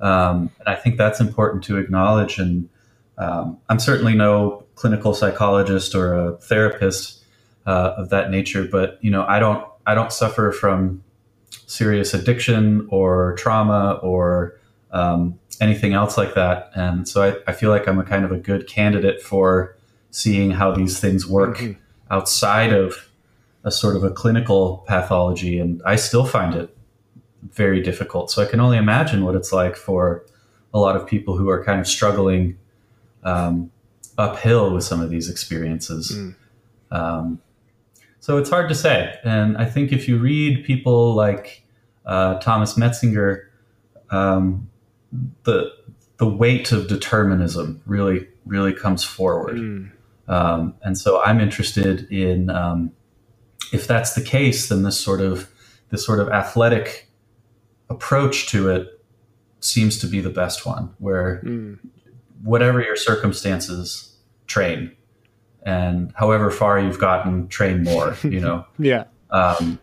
[0.00, 2.68] um, and I think that's important to acknowledge and
[3.20, 7.22] um, I'm certainly no clinical psychologist or a therapist
[7.66, 11.04] uh, of that nature, but you know, I don't I don't suffer from
[11.66, 14.58] serious addiction or trauma or
[14.92, 18.32] um, anything else like that, and so I, I, feel like I'm a kind of
[18.32, 19.76] a good candidate for
[20.10, 21.80] seeing how these things work mm-hmm.
[22.10, 23.08] outside of
[23.62, 26.76] a sort of a clinical pathology, and I still find it
[27.42, 28.30] very difficult.
[28.30, 30.24] So I can only imagine what it's like for
[30.72, 32.58] a lot of people who are kind of struggling
[33.22, 33.70] um,
[34.18, 36.12] uphill with some of these experiences.
[36.12, 36.34] Mm.
[36.90, 37.40] Um,
[38.20, 39.18] so it's hard to say.
[39.24, 41.64] And I think if you read people like
[42.04, 43.46] uh, Thomas Metzinger,
[44.10, 44.69] um,
[45.44, 45.72] the
[46.18, 49.56] the weight of determinism really really comes forward.
[49.56, 49.90] Mm.
[50.28, 52.92] Um, and so I'm interested in um,
[53.72, 55.50] if that's the case, then this sort of
[55.90, 57.08] this sort of athletic
[57.88, 59.00] approach to it
[59.58, 61.78] seems to be the best one, where mm
[62.42, 64.92] whatever your circumstances, train,
[65.62, 68.16] and however far you've gotten, train more.
[68.22, 68.66] You know.
[68.78, 69.04] yeah.
[69.30, 69.78] Um,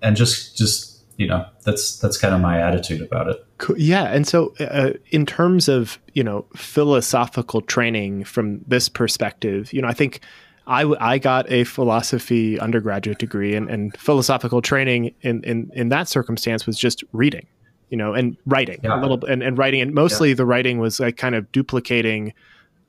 [0.00, 0.91] and just just
[1.22, 3.36] you know that's that's kind of my attitude about it.
[3.58, 3.78] Cool.
[3.78, 9.80] Yeah, and so uh, in terms of you know philosophical training from this perspective, you
[9.80, 10.20] know, I think.
[10.64, 16.06] I, I got a philosophy undergraduate degree and, and philosophical training in, in, in that
[16.06, 17.48] circumstance was just reading
[17.92, 18.96] you know, and writing yeah.
[18.96, 19.80] a little and, and writing.
[19.80, 20.36] And mostly yeah.
[20.36, 22.32] the writing was like kind of duplicating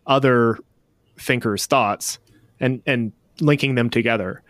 [0.06, 0.60] other
[1.18, 2.20] thinkers' thoughts
[2.60, 4.43] and, and linking them together.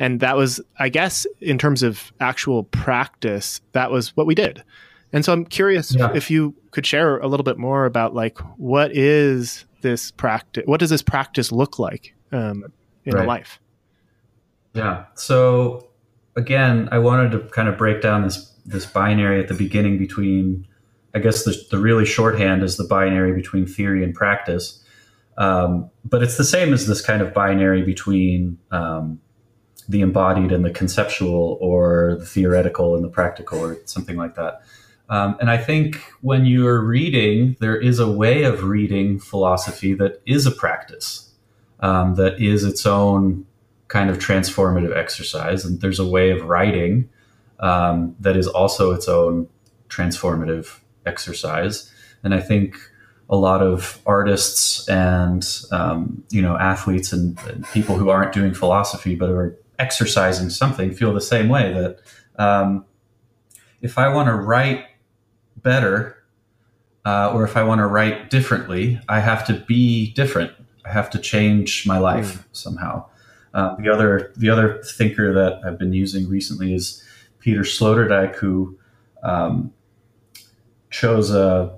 [0.00, 4.64] And that was, I guess, in terms of actual practice, that was what we did.
[5.12, 6.10] And so I'm curious yeah.
[6.14, 10.62] if you could share a little bit more about like what is this practice?
[10.66, 12.64] What does this practice look like um,
[13.04, 13.24] in right.
[13.24, 13.60] a life?
[14.72, 15.04] Yeah.
[15.16, 15.88] So
[16.34, 20.66] again, I wanted to kind of break down this this binary at the beginning between,
[21.14, 24.82] I guess the, the really shorthand is the binary between theory and practice.
[25.38, 29.20] Um, but it's the same as this kind of binary between um,
[29.90, 34.62] the embodied and the conceptual, or the theoretical and the practical, or something like that.
[35.08, 40.22] Um, and I think when you're reading, there is a way of reading philosophy that
[40.24, 41.30] is a practice,
[41.80, 43.44] um, that is its own
[43.88, 45.64] kind of transformative exercise.
[45.64, 47.08] And there's a way of writing
[47.58, 49.48] um, that is also its own
[49.88, 51.92] transformative exercise.
[52.22, 52.76] And I think
[53.28, 58.52] a lot of artists and um, you know athletes and, and, people who aren't doing
[58.52, 62.00] philosophy but are exercising something feel the same way that
[62.38, 62.84] um,
[63.80, 64.84] if I want to write
[65.56, 66.16] better
[67.04, 70.52] uh, or if I want to write differently, I have to be different.
[70.84, 72.44] I have to change my life mm.
[72.52, 73.06] somehow.
[73.52, 77.02] Uh, the other the other thinker that I've been using recently is
[77.40, 78.78] Peter Sloterdijk, who
[79.22, 79.72] um,
[80.90, 81.70] chose uh,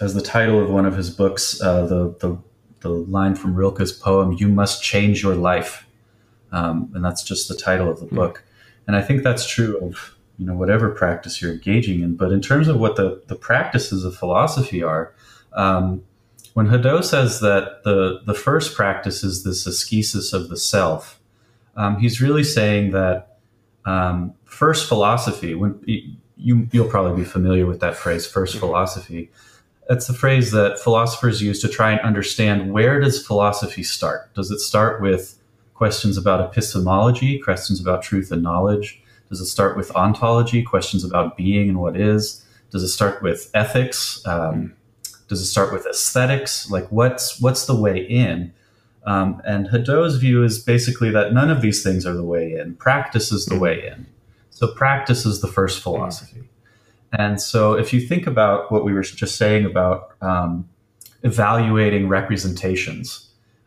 [0.00, 2.38] as the title of one of his books uh, the, the,
[2.80, 5.85] the line from Rilke's poem "You must change your life,"
[6.52, 8.16] um, and that's just the title of the hmm.
[8.16, 8.44] book.
[8.86, 12.16] And I think that's true of you know whatever practice you're engaging in.
[12.16, 15.14] But in terms of what the the practices of philosophy are.
[15.52, 16.04] Um,
[16.56, 21.20] when Hadot says that the, the first practice is this ascesis of the self,
[21.76, 23.36] um, he's really saying that
[23.84, 28.58] um, first philosophy, when you, you'll probably be familiar with that phrase, 1st mm-hmm.
[28.58, 29.30] philosophy.
[29.86, 34.32] That's the phrase that philosophers use to try and understand where does philosophy start?
[34.32, 35.38] Does it start with
[35.76, 39.02] questions about epistemology, questions about truth and knowledge?
[39.28, 42.44] Does it start with ontology, questions about being and what is?
[42.70, 44.26] Does it start with ethics?
[44.26, 44.74] Um,
[45.28, 46.70] does it start with aesthetics?
[46.70, 48.52] Like what's what's the way in?
[49.04, 52.74] Um, and Hadot's view is basically that none of these things are the way in.
[52.76, 54.06] Practice is the way in.
[54.50, 56.48] So practice is the first philosophy.
[57.12, 60.68] And so if you think about what we were just saying about um,
[61.22, 63.25] evaluating representations,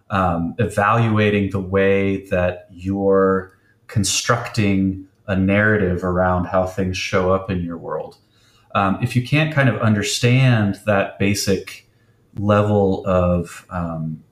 [0.10, 3.58] um, evaluating the way that you're
[3.88, 8.18] constructing a narrative around how things show up in your world.
[8.76, 11.88] Um, if you can't kind of understand that basic
[12.38, 14.24] level of um,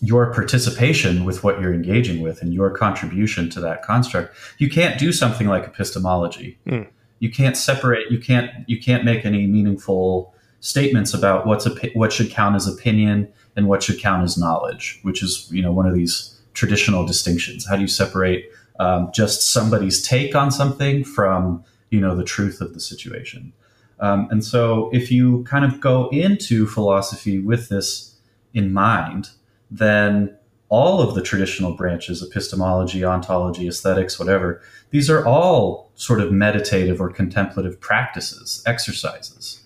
[0.00, 4.98] your participation with what you're engaging with and your contribution to that construct, you can't
[4.98, 6.58] do something like epistemology.
[6.66, 6.88] Mm.
[7.18, 8.10] You can't separate.
[8.10, 8.50] You can't.
[8.66, 13.66] You can't make any meaningful statements about what's a, what should count as opinion and
[13.66, 17.66] what should count as knowledge, which is you know one of these traditional distinctions.
[17.66, 22.60] How do you separate um, just somebody's take on something from you know the truth
[22.60, 23.52] of the situation?
[23.98, 28.16] Um, and so, if you kind of go into philosophy with this
[28.54, 29.30] in mind,
[29.70, 30.36] then
[30.70, 37.00] all of the traditional branches epistemology, ontology, aesthetics, whatever these are all sort of meditative
[37.00, 39.59] or contemplative practices, exercises.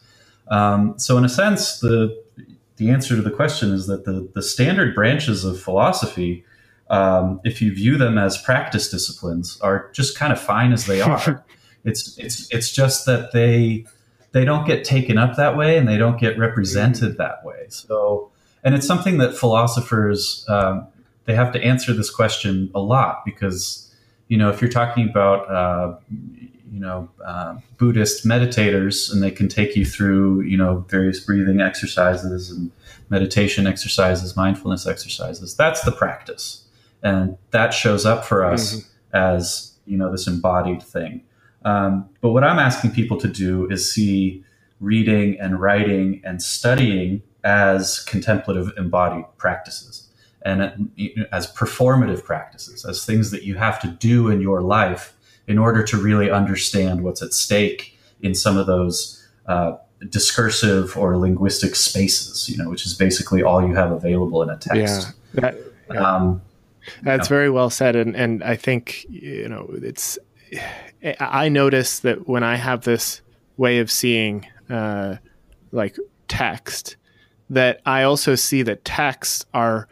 [0.48, 2.22] Um, so, in a sense, the
[2.76, 6.44] the answer to the question is that the, the standard branches of philosophy,
[6.90, 11.00] um, if you view them as practice disciplines, are just kind of fine as they
[11.00, 11.44] are.
[11.84, 13.86] it's it's it's just that they
[14.32, 17.66] they don't get taken up that way and they don't get represented that way.
[17.68, 18.32] So,
[18.64, 20.88] and it's something that philosophers um,
[21.26, 23.94] they have to answer this question a lot because
[24.28, 25.96] you know if you're talking about uh,
[26.74, 31.60] you know uh, Buddhist meditators and they can take you through you know various breathing
[31.60, 32.72] exercises and
[33.10, 35.54] meditation exercises, mindfulness exercises.
[35.54, 36.64] That's the practice,
[37.02, 39.16] and that shows up for us mm-hmm.
[39.16, 41.22] as you know this embodied thing.
[41.64, 44.44] Um, but what I'm asking people to do is see
[44.80, 50.08] reading and writing and studying as contemplative embodied practices
[50.42, 50.90] and
[51.32, 55.13] as performative practices, as things that you have to do in your life
[55.46, 59.76] in order to really understand what's at stake in some of those uh,
[60.08, 64.56] discursive or linguistic spaces, you know, which is basically all you have available in a
[64.56, 65.14] text.
[65.34, 65.56] Yeah, that,
[65.92, 66.14] yeah.
[66.14, 66.42] Um,
[67.02, 70.18] that's very well said, and and I think you know it's.
[71.20, 73.20] I notice that when I have this
[73.56, 75.16] way of seeing, uh,
[75.72, 75.96] like
[76.28, 76.96] text,
[77.50, 79.88] that I also see that texts are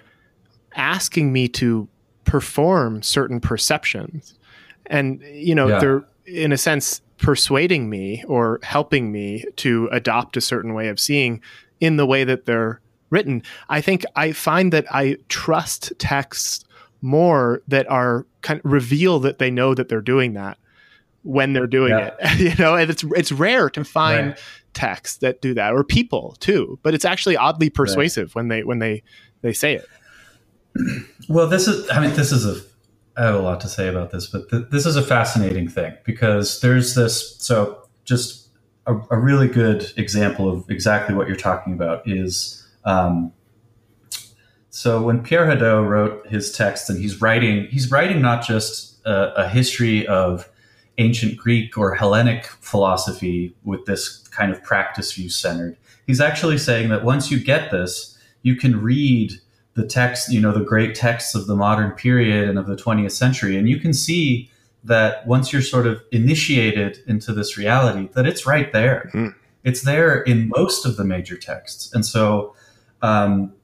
[0.77, 1.89] asking me to
[2.25, 4.35] perform certain perceptions
[4.87, 5.79] and you know yeah.
[5.79, 10.99] they're in a sense persuading me or helping me to adopt a certain way of
[10.99, 11.41] seeing
[11.81, 12.81] in the way that they're
[13.11, 16.65] written i think i find that i trust texts
[17.01, 20.59] more that are kind of reveal that they know that they're doing that
[21.23, 22.11] when they're doing yeah.
[22.21, 24.39] it you know and it's it's rare to find right.
[24.73, 28.35] texts that do that or people too but it's actually oddly persuasive right.
[28.35, 29.03] when they when they
[29.43, 29.87] they say it
[31.29, 32.61] well, this is, I mean, this is a,
[33.17, 35.95] I have a lot to say about this, but th- this is a fascinating thing
[36.05, 38.49] because there's this, so just
[38.87, 43.33] a, a, really good example of exactly what you're talking about is, um,
[44.71, 49.43] so when Pierre Hadot wrote his text and he's writing, he's writing not just a,
[49.43, 50.49] a history of
[50.99, 55.77] ancient Greek or Hellenic philosophy with this kind of practice view centered.
[56.07, 59.35] He's actually saying that once you get this, you can read
[59.75, 63.13] the text, you know, the great texts of the modern period and of the 20th
[63.13, 63.57] century.
[63.57, 64.51] And you can see
[64.85, 69.11] that once you're sort of initiated into this reality, that it's right there.
[69.15, 69.39] Mm-hmm.
[69.65, 71.95] It's there in most of the major texts.
[71.95, 72.55] And so,
[73.01, 73.55] um,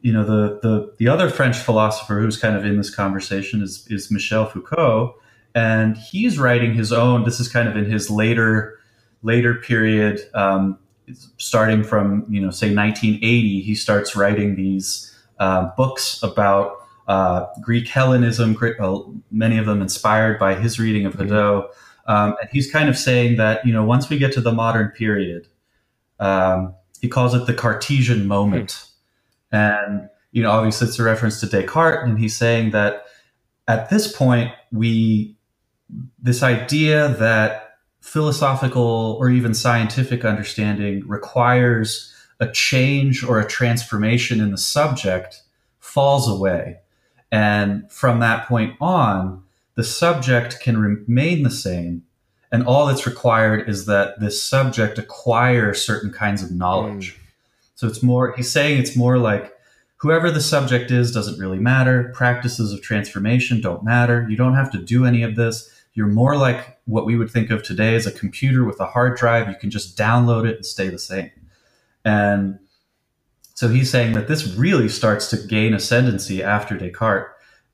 [0.00, 3.86] you know, the, the, the other French philosopher who's kind of in this conversation is,
[3.88, 5.14] is Michel Foucault.
[5.54, 8.78] And he's writing his own, this is kind of in his later,
[9.22, 10.78] later period, um,
[11.38, 15.07] starting from, you know, say 1980, he starts writing these,
[15.38, 16.76] uh, books about
[17.06, 18.98] uh, Greek Hellenism, uh,
[19.30, 21.14] many of them inspired by his reading of.
[21.14, 21.68] Hadot.
[22.06, 24.88] Um, and he's kind of saying that, you know, once we get to the modern
[24.88, 25.46] period,
[26.20, 28.70] um, he calls it the Cartesian moment.
[29.52, 29.84] Mm.
[29.86, 32.04] And, you know, obviously it's a reference to Descartes.
[32.04, 33.04] And he's saying that
[33.66, 35.36] at this point, we,
[36.18, 44.50] this idea that philosophical or even scientific understanding requires a change or a transformation in
[44.50, 45.42] the subject
[45.80, 46.78] falls away.
[47.30, 49.42] And from that point on,
[49.74, 52.04] the subject can remain the same.
[52.50, 57.14] And all that's required is that this subject acquire certain kinds of knowledge.
[57.14, 57.18] Mm.
[57.74, 59.52] So it's more, he's saying it's more like
[59.98, 62.10] whoever the subject is doesn't really matter.
[62.14, 64.26] Practices of transformation don't matter.
[64.30, 65.70] You don't have to do any of this.
[65.94, 69.16] you're more like what we would think of today as a computer with a hard
[69.18, 69.48] drive.
[69.48, 71.30] You can just download it and stay the same.
[72.04, 72.58] And
[73.54, 77.28] so he's saying that this really starts to gain ascendancy after Descartes.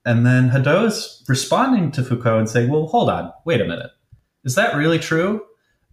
[0.07, 3.91] And then Hadot is responding to Foucault and saying, well, hold on, wait a minute.
[4.45, 5.43] Is that really true?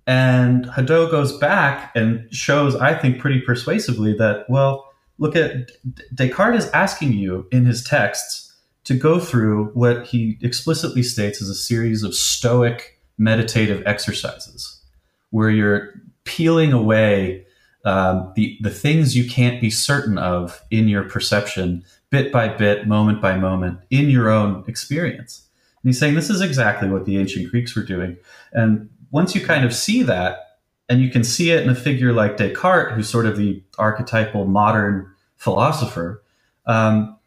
[0.07, 5.71] And Hadot goes back and shows, I think, pretty persuasively that, well, look at
[6.13, 8.53] Descartes is asking you in his texts
[8.83, 14.81] to go through what he explicitly states as a series of stoic meditative exercises
[15.29, 17.45] where you're peeling away
[17.85, 22.87] um, the the things you can't be certain of in your perception, bit by bit,
[22.87, 25.47] moment by moment, in your own experience.
[25.81, 28.17] And he's saying this is exactly what the ancient Greeks were doing.
[28.53, 30.59] And once you kind of see that,
[30.89, 34.45] and you can see it in a figure like Descartes, who's sort of the archetypal
[34.45, 36.21] modern philosopher,
[36.67, 37.17] um,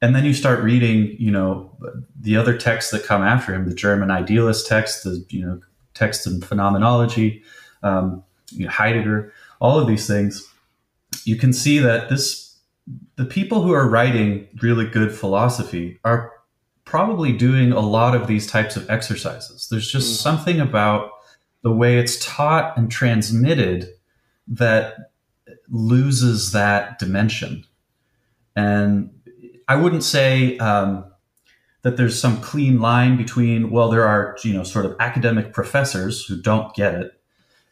[0.00, 1.76] and then you start reading, you know,
[2.18, 5.60] the other texts that come after him, the German idealist texts, the you know
[5.94, 7.42] texts in phenomenology,
[7.82, 10.46] um, you know, Heidegger all of these things,
[11.24, 12.58] you can see that this
[13.16, 16.32] the people who are writing really good philosophy are
[16.84, 19.68] probably doing a lot of these types of exercises.
[19.70, 20.22] There's just mm.
[20.22, 21.10] something about
[21.62, 23.88] the way it's taught and transmitted
[24.46, 24.94] that
[25.68, 27.64] loses that dimension.
[28.56, 29.10] And
[29.66, 31.04] I wouldn't say um,
[31.82, 36.24] that there's some clean line between, well, there are, you know, sort of academic professors
[36.24, 37.17] who don't get it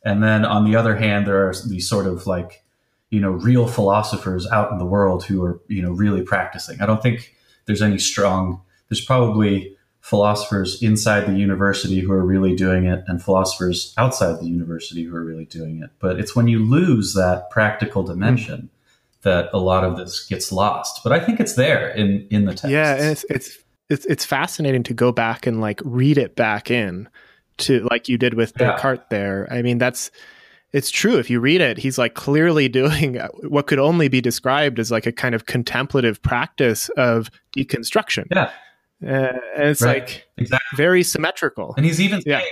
[0.05, 2.65] and then on the other hand, there are these sort of like,
[3.11, 6.81] you know, real philosophers out in the world who are, you know, really practicing.
[6.81, 7.35] I don't think
[7.67, 13.21] there's any strong, there's probably philosophers inside the university who are really doing it and
[13.21, 15.91] philosophers outside the university who are really doing it.
[15.99, 19.23] But it's when you lose that practical dimension mm.
[19.23, 21.01] that a lot of this gets lost.
[21.03, 22.69] But I think it's there in, in the text.
[22.69, 22.95] Yeah.
[22.95, 23.59] And it's, it's,
[23.91, 27.09] it's, it's fascinating to go back and like read it back in
[27.59, 29.19] to like you did with Descartes yeah.
[29.19, 29.49] there.
[29.51, 30.11] I mean, that's
[30.73, 31.19] it's true.
[31.19, 35.07] If you read it, he's like clearly doing what could only be described as like
[35.07, 38.27] a kind of contemplative practice of deconstruction.
[38.31, 38.51] Yeah.
[39.05, 40.03] Uh, and it's right.
[40.03, 40.77] like exactly.
[40.77, 41.75] very symmetrical.
[41.77, 42.43] And he's even yeah.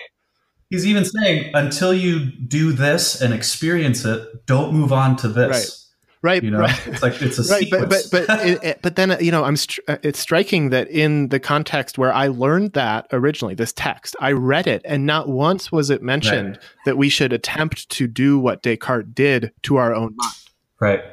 [0.69, 5.51] he's even saying until you do this and experience it, don't move on to this.
[5.51, 5.84] Right
[6.25, 6.87] right you know right.
[6.87, 8.09] it's like it's a right sequence.
[8.09, 10.89] but but but, it, it, but then you know i'm str- uh, it's striking that
[10.89, 15.29] in the context where i learned that originally this text i read it and not
[15.29, 16.65] once was it mentioned right.
[16.87, 20.33] that we should attempt to do what descartes did to our own mind
[20.81, 21.05] right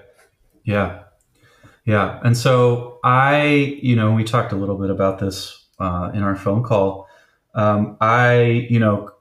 [0.63, 1.03] yeah
[1.85, 3.43] yeah and so i
[3.81, 7.07] you know we talked a little bit about this uh, in our phone call
[7.53, 9.11] um, i you know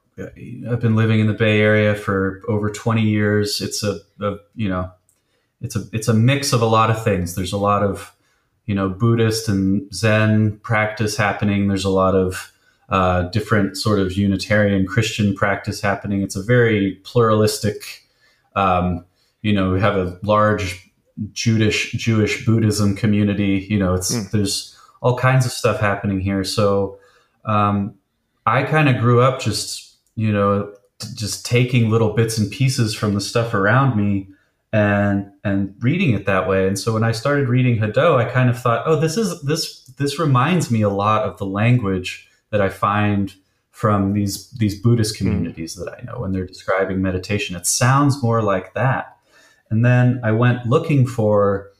[0.69, 3.59] I've been living in the Bay Area for over 20 years.
[3.59, 4.91] It's a, a you know
[5.61, 7.35] it's a it's a mix of a lot of things.
[7.35, 8.15] There's a lot of
[8.65, 11.67] you know Buddhist and Zen practice happening.
[11.67, 12.51] There's a lot of
[12.89, 16.21] uh, different sort of Unitarian Christian practice happening.
[16.21, 18.07] It's a very pluralistic.
[18.55, 19.05] Um,
[19.41, 20.91] you know, we have a large
[21.31, 23.67] Jewish Jewish Buddhism community.
[23.69, 24.29] You know, it's mm.
[24.31, 26.43] there's all kinds of stuff happening here.
[26.43, 26.97] So
[27.45, 27.95] um,
[28.45, 30.73] I kind of grew up just you know
[31.15, 34.27] just taking little bits and pieces from the stuff around me
[34.73, 36.67] and and reading it that way.
[36.67, 39.83] And so when I started reading Hadot, I kind of thought, oh, this is this
[39.97, 43.33] this reminds me a lot of the language that I find
[43.71, 45.25] from these these Buddhist hmm.
[45.25, 45.85] communities mm.
[45.85, 47.55] that I know when they're describing meditation.
[47.55, 49.17] It sounds more like that.
[49.69, 51.71] And then I went looking for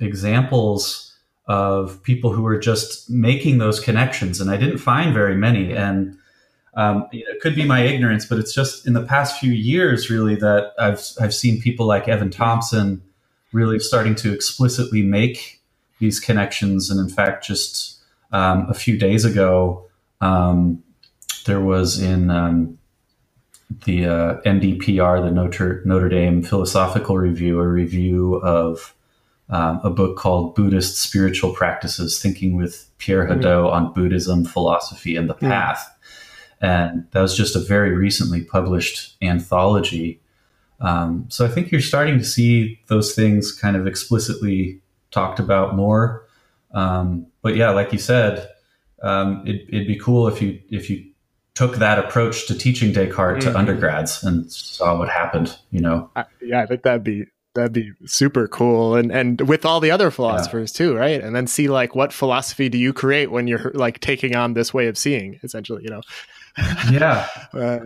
[0.00, 5.72] examples of people who were just making those connections, and I didn't find very many.
[5.72, 6.17] And
[6.78, 10.36] um, it could be my ignorance, but it's just in the past few years, really,
[10.36, 13.02] that I've I've seen people like Evan Thompson
[13.52, 15.60] really starting to explicitly make
[15.98, 16.88] these connections.
[16.88, 17.98] And in fact, just
[18.30, 19.88] um, a few days ago,
[20.20, 20.80] um,
[21.46, 22.78] there was in um,
[23.84, 28.94] the uh, NDPR, the Notre Notre Dame Philosophical Review, a review of
[29.50, 33.40] um, a book called Buddhist Spiritual Practices: Thinking with Pierre mm.
[33.40, 35.84] Hadot on Buddhism, Philosophy, and the Path.
[36.60, 40.20] And that was just a very recently published anthology.
[40.80, 44.80] Um, so I think you're starting to see those things kind of explicitly
[45.10, 46.26] talked about more.
[46.72, 48.48] Um, but yeah, like you said,
[49.02, 51.04] um, it, would be cool if you if you
[51.54, 53.52] took that approach to teaching Descartes mm-hmm.
[53.52, 55.56] to undergrads and saw what happened.
[55.70, 59.64] You know, I, yeah, I think that'd be that'd be super cool and and with
[59.64, 60.86] all the other philosophers yeah.
[60.86, 64.36] too right and then see like what philosophy do you create when you're like taking
[64.36, 66.02] on this way of seeing essentially you know
[66.90, 67.26] yeah.
[67.54, 67.80] Uh,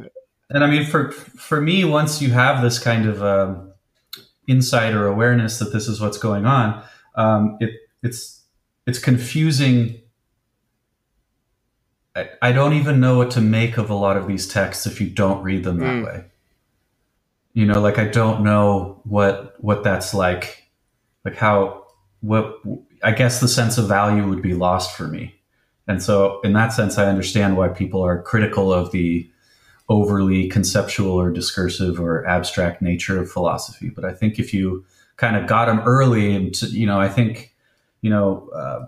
[0.50, 3.72] and I mean, for for me, once you have this kind of um,
[4.48, 6.82] insight or awareness that this is what's going on,
[7.14, 7.70] um, it
[8.02, 8.42] it's
[8.86, 10.02] it's confusing
[12.14, 15.00] I, I don't even know what to make of a lot of these texts if
[15.00, 16.04] you don't read them that mm.
[16.04, 16.24] way.
[17.54, 20.70] You know, like I don't know what what that's like,
[21.24, 21.84] like how
[22.20, 22.60] what
[23.02, 25.34] I guess the sense of value would be lost for me.
[25.88, 29.28] And so, in that sense, I understand why people are critical of the
[29.88, 33.90] overly conceptual or discursive or abstract nature of philosophy.
[33.90, 34.84] But I think if you
[35.16, 37.54] kind of got them early, and to, you know, I think,
[38.00, 38.86] you know, uh,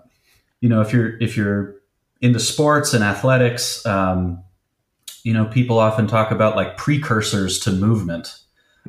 [0.61, 1.75] you know, if you're if you're
[2.21, 4.41] into sports and athletics, um,
[5.23, 8.39] you know, people often talk about like precursors to movement.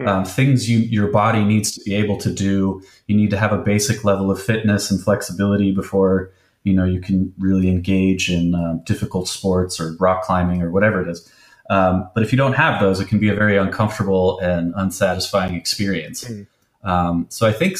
[0.04, 2.82] Um, things you your body needs to be able to do.
[3.06, 6.32] You need to have a basic level of fitness and flexibility before
[6.66, 11.00] you know you can really engage in uh, difficult sports or rock climbing or whatever
[11.00, 11.32] it is.
[11.70, 15.54] Um, but if you don't have those, it can be a very uncomfortable and unsatisfying
[15.54, 16.24] experience.
[16.24, 16.46] Mm.
[16.82, 17.78] Um, so I think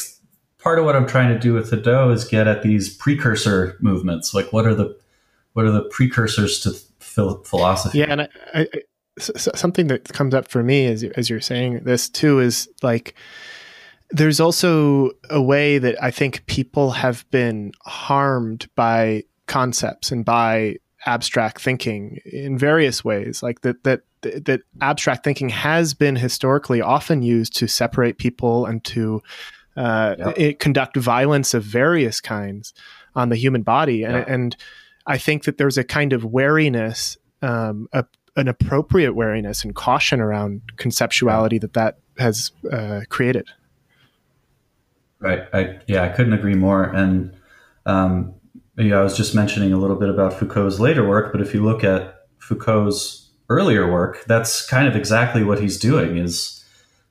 [0.57, 4.33] part of what I'm trying to do with Hadot is get at these precursor movements.
[4.33, 4.97] Like, what are the
[5.51, 6.71] what are the precursors to
[7.43, 7.99] philosophy?
[7.99, 8.67] Yeah, and I, I,
[9.17, 13.15] something that comes up for me as as you're saying this too is like
[14.09, 20.77] there's also a way that I think people have been harmed by concepts and by
[21.05, 27.21] abstract thinking in various ways like that that that abstract thinking has been historically often
[27.21, 29.21] used to separate people and to
[29.77, 30.59] uh, yep.
[30.59, 32.73] conduct violence of various kinds
[33.15, 34.27] on the human body and, yep.
[34.27, 34.57] and
[35.05, 38.03] i think that there's a kind of wariness um, a,
[38.35, 43.47] an appropriate wariness and caution around conceptuality that that has uh, created
[45.19, 45.47] right.
[45.53, 46.83] I, yeah i couldn't agree more.
[46.83, 47.33] And
[47.85, 48.33] um,
[48.77, 51.63] yeah, I was just mentioning a little bit about Foucault's later work, but if you
[51.63, 56.63] look at Foucault's earlier work, that's kind of exactly what he's doing is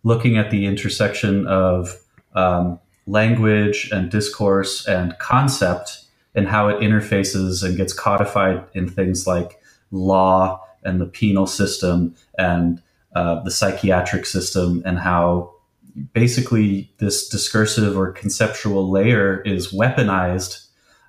[0.05, 1.99] looking at the intersection of
[2.35, 6.05] um, language and discourse and concept
[6.35, 12.15] and how it interfaces and gets codified in things like law and the penal system
[12.39, 12.81] and
[13.17, 15.53] uh, the psychiatric system and how
[16.13, 20.67] basically this discursive or conceptual layer is weaponized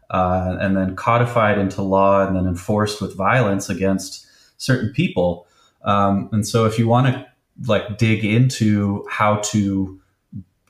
[0.10, 4.26] uh, and then codified into law and then enforced with violence against
[4.58, 5.48] certain people.
[5.84, 7.26] Um, and so, if you want to
[7.66, 10.00] like dig into how to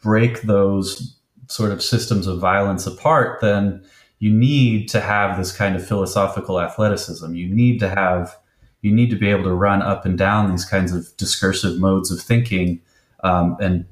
[0.01, 1.15] break those
[1.47, 3.83] sort of systems of violence apart, then
[4.19, 7.33] you need to have this kind of philosophical athleticism.
[7.35, 8.35] You need to have
[8.81, 12.11] you need to be able to run up and down these kinds of discursive modes
[12.11, 12.79] of thinking
[13.23, 13.85] um, and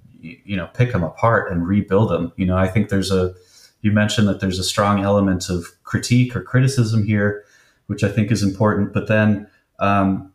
[0.45, 2.31] you know pick them apart and rebuild them.
[2.35, 3.33] You know, I think there's a
[3.81, 7.45] you mentioned that there's a strong element of critique or criticism here,
[7.87, 8.93] which I think is important.
[8.93, 9.47] But then
[9.79, 10.33] um,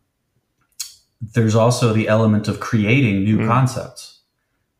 [1.21, 3.47] there's also the element of creating new mm.
[3.49, 4.21] concepts,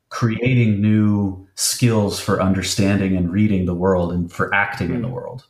[0.09, 4.95] creating new skills for understanding and reading the world and for acting mm.
[4.95, 5.15] in the hmm.
[5.15, 5.47] world.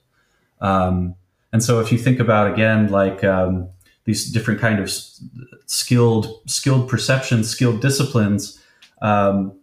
[0.61, 1.15] Um,
[1.53, 3.69] and so if you think about again, like um,
[4.05, 4.91] these different kind of
[5.67, 8.60] skilled, skilled perceptions, skilled disciplines,
[9.01, 9.59] um,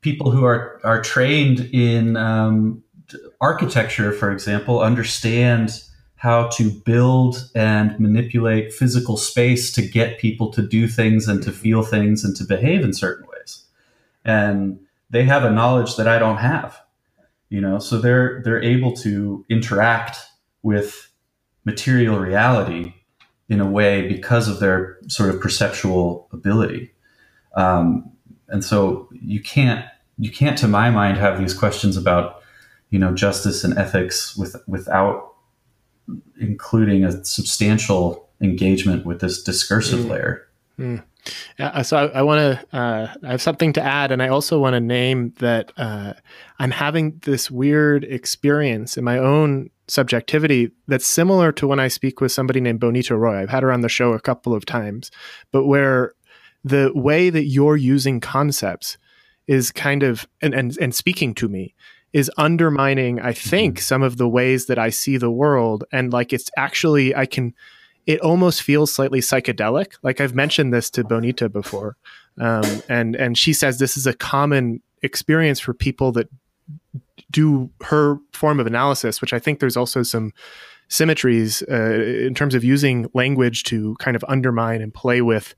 [0.00, 2.82] people who are are trained in um,
[3.40, 5.82] architecture, for example, understand
[6.16, 11.52] how to build and manipulate physical space to get people to do things and to
[11.52, 13.64] feel things and to behave in certain ways.
[14.24, 16.80] And they have a knowledge that I don't have,
[17.50, 20.18] you know, so they're they're able to interact
[20.62, 21.10] with
[21.64, 22.94] material reality
[23.48, 26.90] in a way because of their sort of perceptual ability.
[27.54, 28.10] Um,
[28.54, 29.84] and so you can't
[30.16, 32.40] you can't, to my mind, have these questions about
[32.90, 35.34] you know justice and ethics with without
[36.40, 40.10] including a substantial engagement with this discursive mm.
[40.10, 40.48] layer.
[40.78, 41.02] Mm.
[41.58, 42.76] Yeah, so I, I want to.
[42.76, 46.12] Uh, I have something to add, and I also want to name that uh,
[46.60, 52.20] I'm having this weird experience in my own subjectivity that's similar to when I speak
[52.20, 53.40] with somebody named Bonita Roy.
[53.40, 55.10] I've had her on the show a couple of times,
[55.50, 56.14] but where
[56.64, 58.96] the way that you're using concepts
[59.46, 61.74] is kind of and and, and speaking to me
[62.12, 63.82] is undermining i think mm-hmm.
[63.82, 65.84] some of the ways that i see the world.
[65.92, 67.54] And like it's actually i can
[68.06, 69.94] it almost feels slightly psychedelic.
[70.02, 71.96] Like i've mentioned this to bonita before.
[72.38, 76.28] Um, and and she says this is a common experience for people that
[77.30, 80.32] do her form of analysis which i think there's also some
[80.88, 81.74] symmetries uh,
[82.26, 85.54] in terms of using language to kind of undermine and play with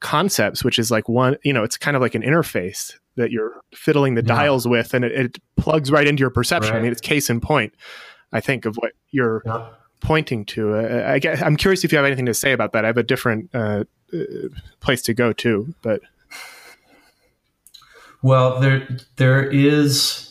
[0.00, 3.60] concepts which is like one you know it's kind of like an interface that you're
[3.74, 4.34] fiddling the yeah.
[4.34, 6.72] dials with, and it, it, plugs right into your perception.
[6.72, 6.80] Right.
[6.80, 7.74] I mean, it's case in point,
[8.32, 9.68] I think, of what you're yeah.
[10.00, 10.74] pointing to.
[10.74, 12.84] Uh, I guess, I'm curious if you have anything to say about that.
[12.84, 14.18] I have a different uh, uh,
[14.80, 16.00] place to go to, but
[18.22, 20.29] well, there there is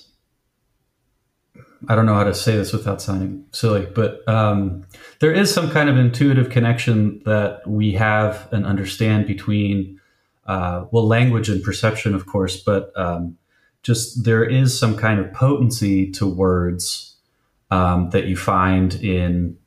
[1.88, 4.86] I don't know how to say this without sounding silly, but um,
[5.20, 10.00] there is some kind of intuitive connection that we have and understand between,
[10.46, 13.38] uh, well, language and perception, of course, but um,
[13.82, 17.16] just there is some kind of potency to words
[17.72, 19.58] um, that you find in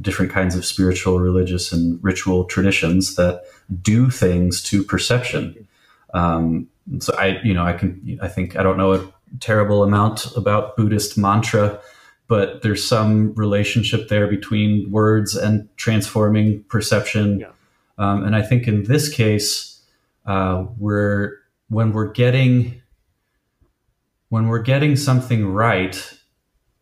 [0.00, 3.42] different kinds of spiritual, religious, and ritual traditions that
[3.82, 5.66] do things to perception.
[6.14, 6.68] Um,
[7.00, 10.76] so I, you know, I can, I think I don't know a terrible amount about
[10.76, 11.80] Buddhist mantra,
[12.26, 17.40] but there's some relationship there between words and transforming perception.
[17.40, 17.50] Yeah.
[17.98, 19.82] Um, and I think in this case,
[20.26, 21.36] uh, we're
[21.68, 22.80] when we're getting
[24.28, 26.12] when we're getting something right,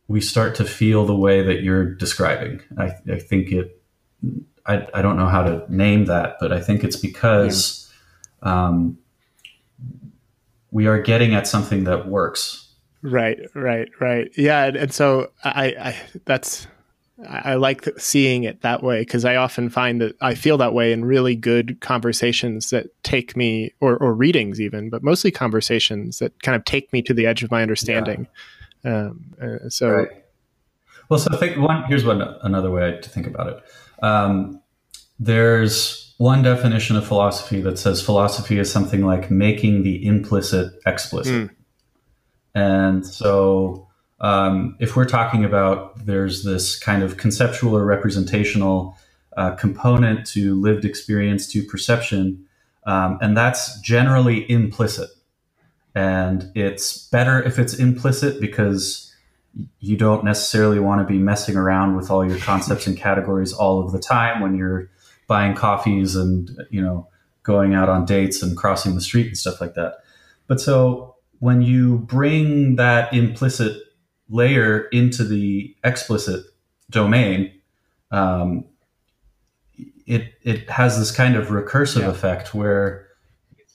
[0.09, 2.61] we start to feel the way that you're describing.
[2.77, 3.81] I, I think it,
[4.67, 7.89] I, I don't know how to name that, but I think it's because
[8.43, 8.67] yeah.
[8.67, 8.99] um,
[10.77, 12.69] we are getting at something that works.
[13.01, 14.31] Right, right, right.
[14.37, 14.65] Yeah.
[14.65, 15.97] And, and so I, I,
[16.27, 16.67] that's,
[17.27, 20.93] I like seeing it that way because I often find that I feel that way
[20.93, 26.43] in really good conversations that take me, or, or readings even, but mostly conversations that
[26.43, 28.29] kind of take me to the edge of my understanding.
[28.85, 30.25] Yeah um, uh, so, right.
[31.09, 34.05] well, so think one here's one another way to think about it.
[34.05, 34.61] Um,
[35.19, 41.51] there's one definition of philosophy that says philosophy is something like making the implicit explicit,
[41.51, 41.51] mm.
[42.55, 43.87] and so
[44.21, 48.97] um, if we're talking about there's this kind of conceptual or representational
[49.37, 52.47] uh, component to lived experience to perception,
[52.87, 55.11] um, and that's generally implicit.
[55.95, 59.15] And it's better if it's implicit because
[59.81, 63.83] you don't necessarily want to be messing around with all your concepts and categories all
[63.83, 64.91] of the time when you're
[65.27, 67.09] buying coffees and, you know,
[67.43, 69.99] going out on dates and crossing the street and stuff like that.
[70.47, 73.83] But so when you bring that implicit
[74.29, 76.45] layer into the explicit
[76.91, 77.53] domain,
[78.11, 78.65] um,
[80.07, 82.11] it it has this kind of recursive yeah.
[82.11, 83.09] effect where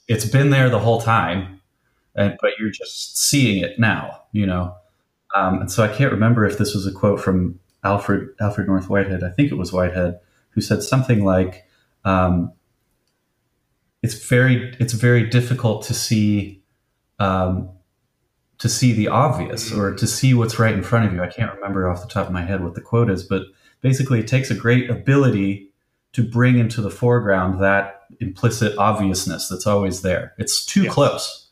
[0.07, 1.61] it's been there the whole time,
[2.15, 4.75] and but you're just seeing it now, you know.
[5.35, 8.89] Um, and so I can't remember if this was a quote from Alfred Alfred North
[8.89, 9.23] Whitehead.
[9.23, 10.19] I think it was Whitehead
[10.51, 11.65] who said something like,
[12.05, 12.53] um,
[14.01, 16.61] "It's very it's very difficult to see."
[17.19, 17.69] Um,
[18.61, 21.23] to see the obvious or to see what's right in front of you.
[21.23, 23.41] I can't remember off the top of my head what the quote is, but
[23.81, 25.71] basically it takes a great ability
[26.13, 30.33] to bring into the foreground that implicit obviousness that's always there.
[30.37, 30.93] It's too yes.
[30.93, 31.47] close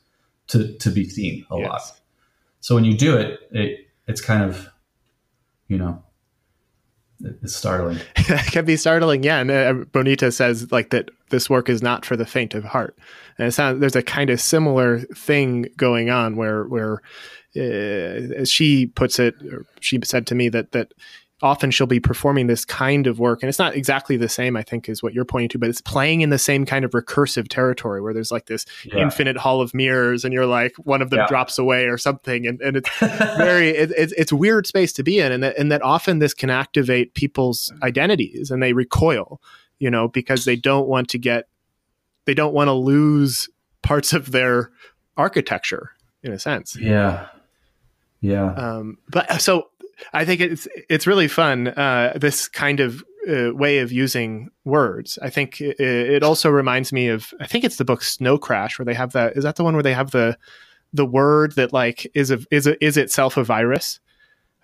[0.49, 1.67] to to be seen a yes.
[1.67, 1.81] lot.
[2.61, 4.69] So when you do it, it it's kind of,
[5.67, 6.03] you know,
[7.21, 7.99] it's startling.
[8.15, 9.39] it can be startling, yeah.
[9.39, 12.97] And uh, Bonita says like that this work is not for the faint of heart,
[13.37, 17.01] and it sounds there's a kind of similar thing going on where where,
[17.55, 19.35] uh, as she puts it,
[19.79, 20.93] she said to me that that
[21.41, 24.63] often she'll be performing this kind of work and it's not exactly the same i
[24.63, 27.47] think is what you're pointing to but it's playing in the same kind of recursive
[27.47, 28.97] territory where there's like this yeah.
[28.97, 31.27] infinite hall of mirrors and you're like one of them yeah.
[31.27, 35.19] drops away or something and, and it's very it, it's, it's weird space to be
[35.19, 39.41] in and that, and that often this can activate people's identities and they recoil
[39.79, 41.47] you know because they don't want to get
[42.25, 43.49] they don't want to lose
[43.81, 44.71] parts of their
[45.17, 47.27] architecture in a sense yeah
[48.21, 49.69] yeah um, but so
[50.13, 51.67] I think it's it's really fun.
[51.67, 55.19] Uh, this kind of uh, way of using words.
[55.21, 57.33] I think it, it, also reminds me of.
[57.39, 59.35] I think it's the book Snow Crash where they have that.
[59.35, 60.37] Is that the one where they have the
[60.93, 63.99] the word that like is a is a, is itself a virus?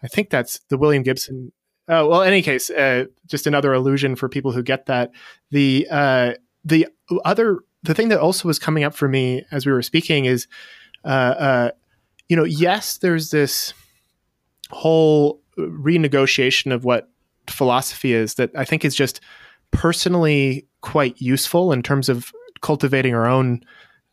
[0.04, 1.52] I think that's the William Gibson.
[1.88, 5.12] Oh well, in any case, uh, just another illusion for people who get that.
[5.52, 6.34] The uh,
[6.64, 6.88] the
[7.24, 10.48] other the thing that also was coming up for me as we were speaking is,
[11.04, 11.72] uh, uh,
[12.28, 13.74] you know, yes, there's this
[14.72, 17.09] whole renegotiation of what
[17.47, 19.22] philosophy is that I think is just
[19.72, 23.61] personally quite useful in terms of cultivating our own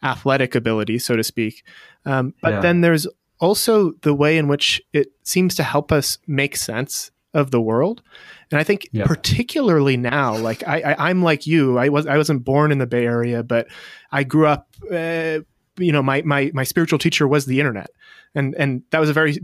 [0.02, 1.64] athletic ability, so to speak.
[2.04, 2.60] Um, but yeah.
[2.60, 3.06] then there's
[3.40, 8.02] also the way in which it seems to help us make sense of the world.
[8.50, 9.06] And I think yeah.
[9.06, 12.86] particularly now, like I, I, am like you, I was I wasn't born in the
[12.86, 13.68] Bay Area, but
[14.10, 14.68] I grew up.
[14.90, 15.40] Uh,
[15.78, 17.90] you know, my my my spiritual teacher was the internet,
[18.34, 19.38] and and that was a very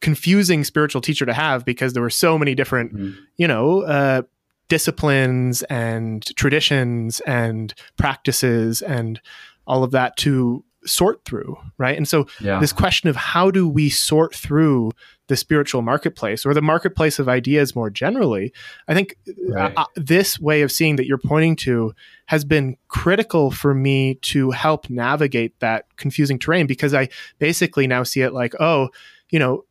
[0.00, 3.18] confusing spiritual teacher to have because there were so many different, mm-hmm.
[3.36, 4.22] you know, uh,
[4.68, 9.20] disciplines and traditions and practices and
[9.66, 11.96] all of that to sort through, right?
[11.96, 12.58] And so yeah.
[12.58, 14.92] this question of how do we sort through
[15.26, 18.52] the spiritual marketplace or the marketplace of ideas more generally,
[18.88, 19.16] I think
[19.48, 19.72] right.
[19.76, 21.92] uh, this way of seeing that you're pointing to
[22.26, 28.02] has been critical for me to help navigate that confusing terrain because I basically now
[28.02, 28.88] see it like, oh,
[29.30, 29.64] you know,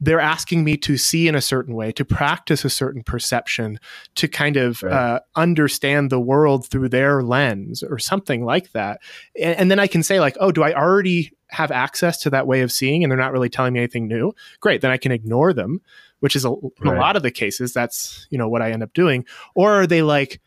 [0.00, 3.78] they're asking me to see in a certain way, to practice a certain perception,
[4.14, 4.92] to kind of right.
[4.92, 9.00] uh, understand the world through their lens or something like that.
[9.40, 12.46] And, and, then I can say, like, oh, do I already have access to that
[12.46, 14.32] way of seeing and they're not really telling me anything new?
[14.60, 14.80] Great.
[14.80, 15.82] Then I can ignore them,
[16.20, 16.72] which is a, right.
[16.80, 19.26] in a lot of the cases, that's, you know, what I end up doing.
[19.54, 20.40] Or are they like,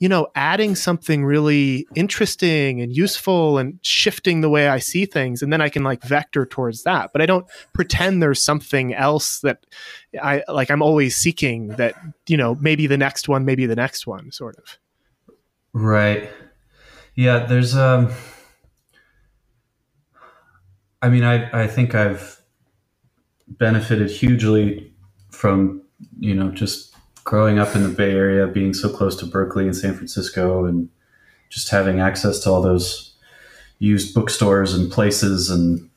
[0.00, 5.42] you know, adding something really interesting and useful and shifting the way I see things.
[5.42, 7.10] And then I can like vector towards that.
[7.12, 9.66] But I don't pretend there's something else that
[10.20, 11.94] I like, I'm always seeking that,
[12.26, 14.78] you know, maybe the next one, maybe the next one, sort of.
[15.74, 16.30] Right.
[17.14, 17.40] Yeah.
[17.40, 18.10] There's, um,
[21.02, 22.40] I mean, I, I think I've
[23.48, 24.94] benefited hugely
[25.30, 25.82] from,
[26.18, 26.89] you know, just
[27.24, 30.88] growing up in the Bay Area, being so close to Berkeley and San Francisco, and
[31.48, 33.14] just having access to all those
[33.78, 35.88] used bookstores and places and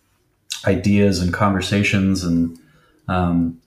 [0.65, 2.57] ideas and conversations and
[3.07, 3.59] um,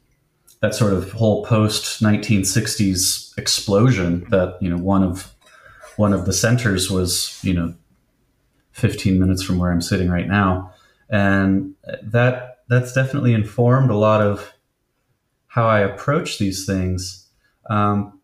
[0.61, 5.35] that sort of whole post 1960s explosion that you know one of
[5.97, 7.75] one of the centers was you know
[8.77, 10.73] 15 minutes from where I'm sitting right now.
[11.09, 14.53] And that that's definitely informed a lot of
[15.47, 17.26] how I approach these things
[17.71, 18.21] um,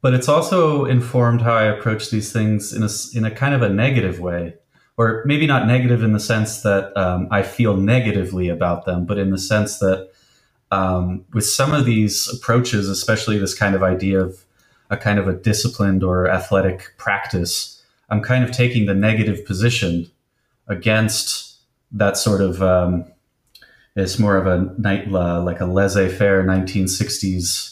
[0.00, 3.62] but it's also informed how I approach these things in a, in a kind of
[3.62, 4.54] a negative way,
[4.96, 9.18] or maybe not negative in the sense that um, I feel negatively about them, but
[9.18, 10.10] in the sense that
[10.70, 14.44] um, with some of these approaches, especially this kind of idea of
[14.90, 20.10] a kind of a disciplined or athletic practice, I'm kind of taking the negative position
[20.68, 21.56] against
[21.92, 22.62] that sort of.
[22.62, 23.06] Um,
[23.96, 27.67] it's more of a night, uh, like a laissez-faire 1960s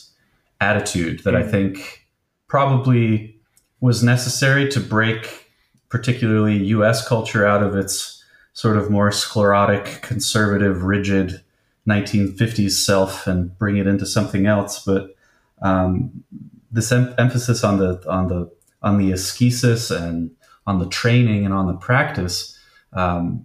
[0.61, 1.49] attitude that mm-hmm.
[1.49, 2.07] I think
[2.49, 3.39] probably
[3.81, 5.51] was necessary to break
[5.89, 11.43] particularly US culture out of its sort of more sclerotic, conservative, rigid
[11.87, 14.85] 1950s self and bring it into something else.
[14.85, 15.15] But
[15.63, 16.25] um,
[16.71, 18.51] this em- emphasis on the on the
[18.83, 20.31] on the ascesis and
[20.67, 22.59] on the training and on the practice,
[22.93, 23.45] um,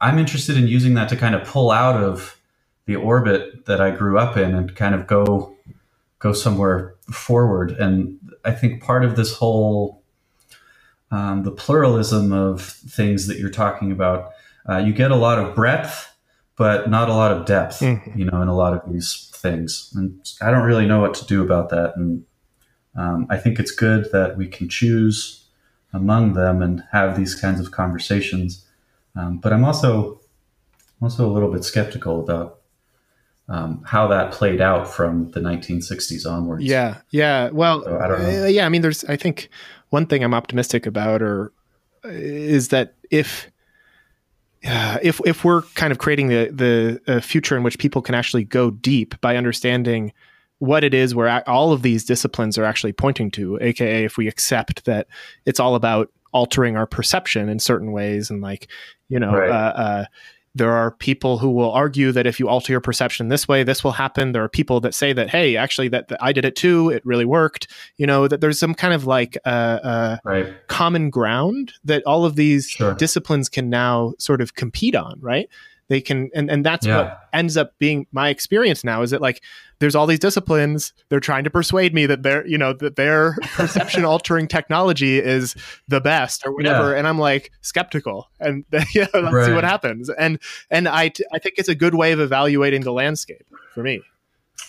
[0.00, 2.38] I'm interested in using that to kind of pull out of
[2.84, 5.55] the orbit that I grew up in and kind of go
[6.18, 7.72] go somewhere forward.
[7.72, 10.02] And I think part of this whole
[11.10, 14.32] um, the pluralism of things that you're talking about,
[14.68, 16.12] uh, you get a lot of breadth,
[16.56, 17.80] but not a lot of depth.
[17.80, 18.18] Mm-hmm.
[18.18, 21.26] You know, in a lot of these things, and I don't really know what to
[21.26, 21.96] do about that.
[21.96, 22.24] And
[22.96, 25.44] um, I think it's good that we can choose
[25.92, 28.66] among them and have these kinds of conversations.
[29.14, 30.20] Um, but I'm also
[31.00, 32.60] also a little bit skeptical about
[33.48, 36.64] um, how that played out from the 1960s onwards.
[36.64, 37.50] Yeah, yeah.
[37.50, 38.44] Well, so, I don't know.
[38.44, 39.04] Uh, yeah, I mean, there's.
[39.04, 39.48] I think
[39.90, 41.52] one thing I'm optimistic about, or
[42.04, 43.50] uh, is that if
[44.66, 48.14] uh, if if we're kind of creating the the uh, future in which people can
[48.14, 50.12] actually go deep by understanding
[50.58, 54.26] what it is where all of these disciplines are actually pointing to, aka if we
[54.26, 55.06] accept that
[55.44, 58.68] it's all about altering our perception in certain ways and like
[59.08, 59.50] you know right.
[59.50, 60.04] uh, uh,
[60.56, 63.84] there are people who will argue that if you alter your perception this way, this
[63.84, 64.32] will happen.
[64.32, 66.88] There are people that say that, hey, actually, that, that I did it too.
[66.88, 67.68] It really worked.
[67.96, 70.54] You know, that there's some kind of like uh, uh, right.
[70.68, 72.94] common ground that all of these sure.
[72.94, 75.48] disciplines can now sort of compete on, right?
[75.88, 76.96] They can and, and that's yeah.
[76.96, 79.42] what ends up being my experience now is that like
[79.78, 83.36] there's all these disciplines they're trying to persuade me that their you know that their
[83.54, 85.54] perception altering technology is
[85.88, 86.98] the best or whatever yeah.
[86.98, 88.64] and i'm like skeptical and
[88.94, 89.46] yeah let's right.
[89.46, 90.38] see what happens and
[90.70, 94.02] and I, t- I think it's a good way of evaluating the landscape for me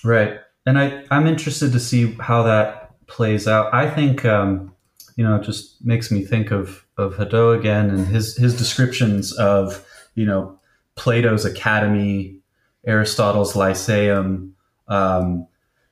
[0.03, 4.73] right and i i'm interested to see how that plays out i think um
[5.15, 9.33] you know it just makes me think of of Hadot again and his his descriptions
[9.33, 10.57] of you know
[10.97, 12.39] Plato's Academy,
[12.85, 14.55] Aristotle's Lyceum.
[14.87, 15.47] Um,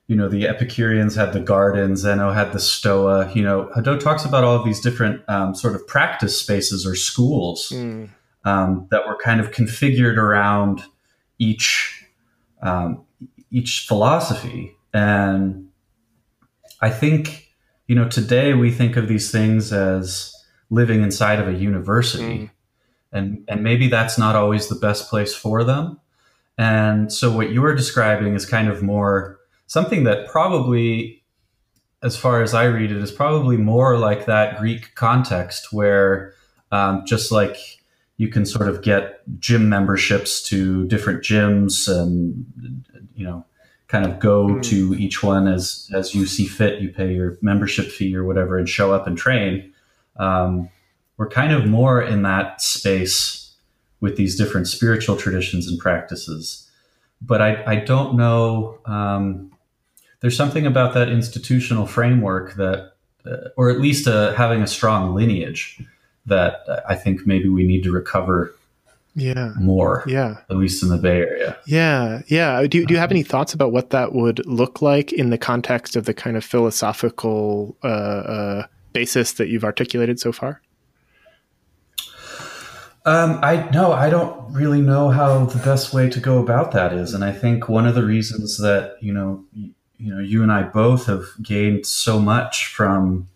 [0.08, 3.32] you know, the Epicureans had the garden, Zeno had the Stoa.
[3.32, 6.94] You know, Hadot talks about all of these different um, sort of practice spaces or
[6.94, 8.08] schools mm.
[8.44, 10.82] um, that were kind of configured around
[11.38, 12.04] each
[12.62, 13.04] um,
[13.50, 14.72] each philosophy.
[14.92, 15.68] And
[16.80, 17.52] I think,
[17.86, 20.32] you know, today we think of these things as
[20.70, 22.38] living inside of a university.
[22.38, 22.50] Mm
[23.12, 26.00] and and maybe that's not always the best place for them.
[26.58, 31.22] And so what you are describing is kind of more something that probably
[32.02, 36.34] as far as i read it is probably more like that greek context where
[36.70, 37.56] um, just like
[38.16, 42.46] you can sort of get gym memberships to different gyms and
[43.14, 43.44] you know
[43.88, 44.62] kind of go mm.
[44.64, 46.80] to each one as as you see fit.
[46.80, 49.72] You pay your membership fee or whatever and show up and train.
[50.16, 50.70] Um,
[51.16, 53.54] we're kind of more in that space
[54.00, 56.70] with these different spiritual traditions and practices.
[57.22, 58.78] but I, I don't know.
[58.84, 59.52] Um,
[60.20, 62.92] there's something about that institutional framework that,
[63.24, 65.80] uh, or at least uh, having a strong lineage,
[66.26, 68.54] that I think maybe we need to recover.
[69.14, 69.54] Yeah.
[69.58, 70.04] More.
[70.06, 70.36] Yeah.
[70.50, 71.56] At least in the Bay Area.
[71.64, 72.20] Yeah.
[72.26, 72.60] Yeah.
[72.66, 75.96] Do, do you have any thoughts about what that would look like in the context
[75.96, 80.60] of the kind of philosophical uh, uh basis that you've articulated so far?
[83.06, 86.92] Um, I no, I don't really know how the best way to go about that
[86.92, 90.50] is, and I think one of the reasons that you know, you, know, you and
[90.50, 93.28] I both have gained so much from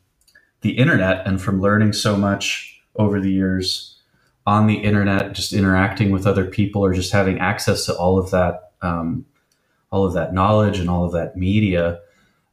[0.62, 3.97] the internet and from learning so much over the years
[4.45, 8.33] on the internet, just interacting with other people or just having access to all of
[8.33, 9.25] that, um,
[9.93, 12.01] all of that knowledge and all of that media,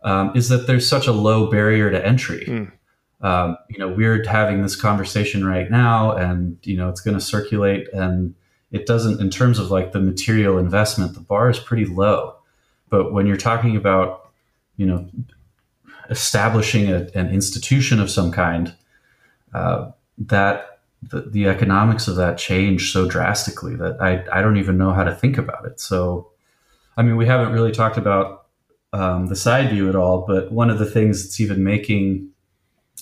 [0.04, 2.46] um, is that there's such a low barrier to entry.
[2.46, 2.72] Mm
[3.22, 7.24] um, you know, we're having this conversation right now and, you know, it's going to
[7.24, 8.36] circulate and
[8.72, 12.36] it doesn't, in terms of like the material investment, the bar is pretty low.
[12.90, 14.30] But when you're talking about,
[14.76, 15.10] you know,
[16.10, 18.76] establishing a, an institution of some kind,
[19.54, 24.78] uh, that the, the, economics of that change so drastically that I, I don't even
[24.78, 25.80] know how to think about it.
[25.80, 26.30] So,
[26.98, 28.48] I mean, we haven't really talked about
[28.94, 32.30] um, the side view at all, but one of the things that's even making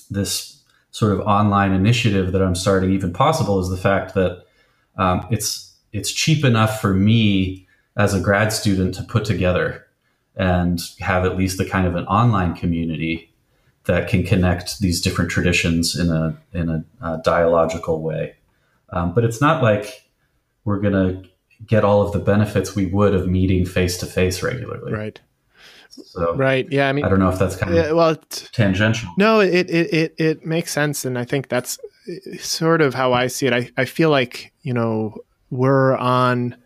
[0.08, 4.44] this sort of online initiative that I'm starting even possible is the fact that
[4.96, 9.86] um, it's it's cheap enough for me as a grad student to put together
[10.36, 13.32] and have at least the kind of an online community
[13.84, 18.34] that can connect these different traditions in a in a, a dialogical way.
[18.90, 20.08] Um, but it's not like
[20.64, 21.22] we're gonna
[21.66, 24.92] get all of the benefits we would of meeting face to face regularly.
[24.92, 25.20] Right.
[26.04, 26.88] So right, yeah.
[26.88, 28.16] I mean, I don't know if that's kind of yeah, well
[28.52, 29.10] tangential.
[29.16, 31.78] No, it, it it it makes sense, and I think that's
[32.08, 33.52] uh, sort of how I see it.
[33.52, 35.16] I I feel like you know
[35.50, 36.56] we're on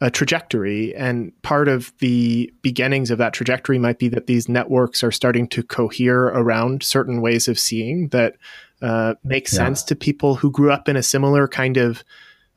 [0.00, 5.02] a trajectory, and part of the beginnings of that trajectory might be that these networks
[5.02, 8.36] are starting to cohere around certain ways of seeing that
[8.82, 9.86] uh, make sense yeah.
[9.86, 12.04] to people who grew up in a similar kind of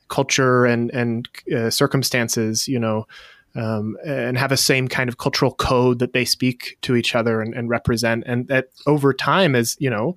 [0.10, 2.68] culture and and uh, circumstances.
[2.68, 3.08] You know
[3.56, 7.42] um, and have a same kind of cultural code that they speak to each other
[7.42, 8.24] and, and represent.
[8.26, 10.16] And that over time, as you know,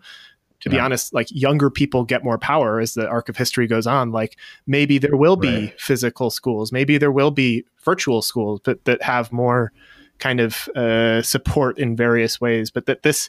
[0.60, 0.76] to yeah.
[0.76, 4.12] be honest, like younger people get more power as the arc of history goes on.
[4.12, 5.80] Like maybe there will be right.
[5.80, 9.72] physical schools, maybe there will be virtual schools, but that have more
[10.18, 12.70] kind of uh, support in various ways.
[12.70, 13.28] But that this,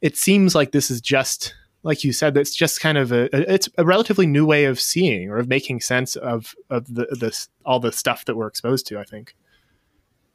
[0.00, 3.68] it seems like this is just like you said, it's just kind of a it's
[3.76, 7.80] a relatively new way of seeing or of making sense of of the this all
[7.80, 8.98] the stuff that we're exposed to.
[8.98, 9.34] I think.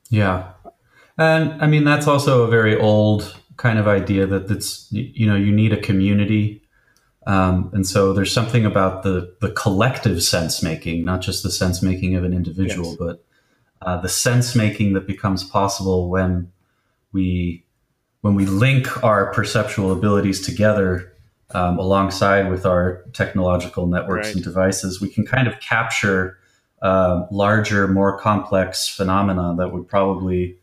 [0.10, 0.52] Yeah.
[1.18, 5.36] And I mean, that's also a very old kind of idea that that's, you know,
[5.36, 6.62] you need a community.
[7.26, 11.82] Um, and so there's something about the, the collective sense making, not just the sense
[11.82, 12.98] making of an individual, yes.
[13.00, 13.26] but
[13.82, 16.52] uh, the sense making that becomes possible when
[17.12, 17.66] we,
[18.22, 21.12] when we link our perceptual abilities together
[21.52, 24.36] um, alongside with our technological networks right.
[24.36, 26.38] and devices, we can kind of capture
[26.82, 30.58] uh, larger, more complex phenomena that would probably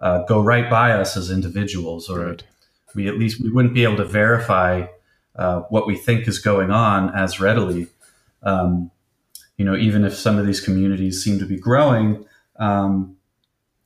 [0.00, 2.42] uh, go right by us as individuals, or right.
[2.94, 4.86] we at least we wouldn't be able to verify
[5.36, 7.86] uh, what we think is going on as readily.
[8.42, 8.90] Um,
[9.56, 13.16] you know, even if some of these communities seem to be growing, um,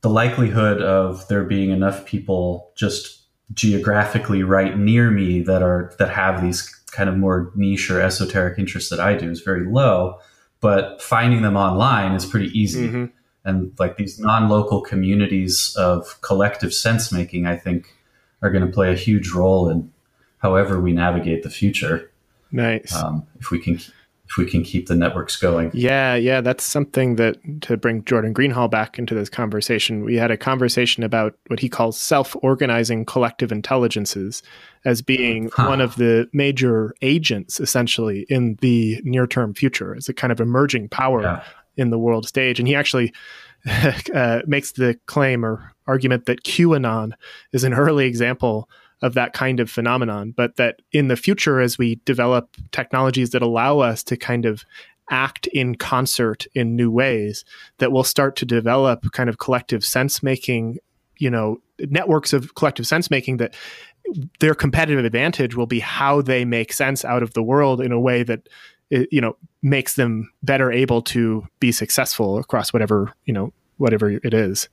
[0.01, 3.23] the likelihood of there being enough people just
[3.53, 8.59] geographically right near me that are that have these kind of more niche or esoteric
[8.59, 10.19] interests that I do is very low
[10.61, 12.87] but finding them online is pretty easy.
[12.87, 13.05] Mm-hmm.
[13.45, 17.95] And like these non-local communities of collective sense making, I think,
[18.41, 19.91] are going to play a huge role in
[20.39, 22.11] however we navigate the future.
[22.51, 22.93] Nice.
[22.95, 23.79] Um, if we can
[24.29, 25.71] if we can keep the networks going.
[25.73, 30.03] Yeah, yeah, that's something that to bring Jordan Greenhall back into this conversation.
[30.03, 34.43] We had a conversation about what he calls self-organizing collective intelligences
[34.85, 35.67] as being huh.
[35.67, 40.89] one of the major agents essentially in the near-term future as a kind of emerging
[40.89, 41.43] power yeah.
[41.75, 42.59] in the world stage.
[42.59, 43.11] And he actually
[44.13, 47.13] uh, makes the claim or argument that QAnon
[47.51, 48.69] is an early example
[49.01, 53.41] of that kind of phenomenon, but that in the future, as we develop technologies that
[53.41, 54.65] allow us to kind of
[55.09, 57.45] act in concert in new ways,
[57.77, 60.77] that we'll start to develop kind of collective sense making,
[61.17, 63.55] you know, networks of collective sense making that
[64.39, 67.99] their competitive advantage will be how they make sense out of the world in a
[67.99, 68.49] way that
[68.91, 74.09] eh, you know makes them better able to be successful across whatever you know whatever
[74.09, 74.67] it is.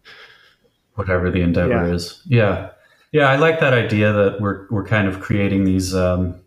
[0.95, 1.95] Whatever the endeavor yeah.
[1.95, 2.23] is.
[2.27, 2.71] Yeah
[3.13, 6.41] yeah, I like that idea that we're we're kind of creating these um,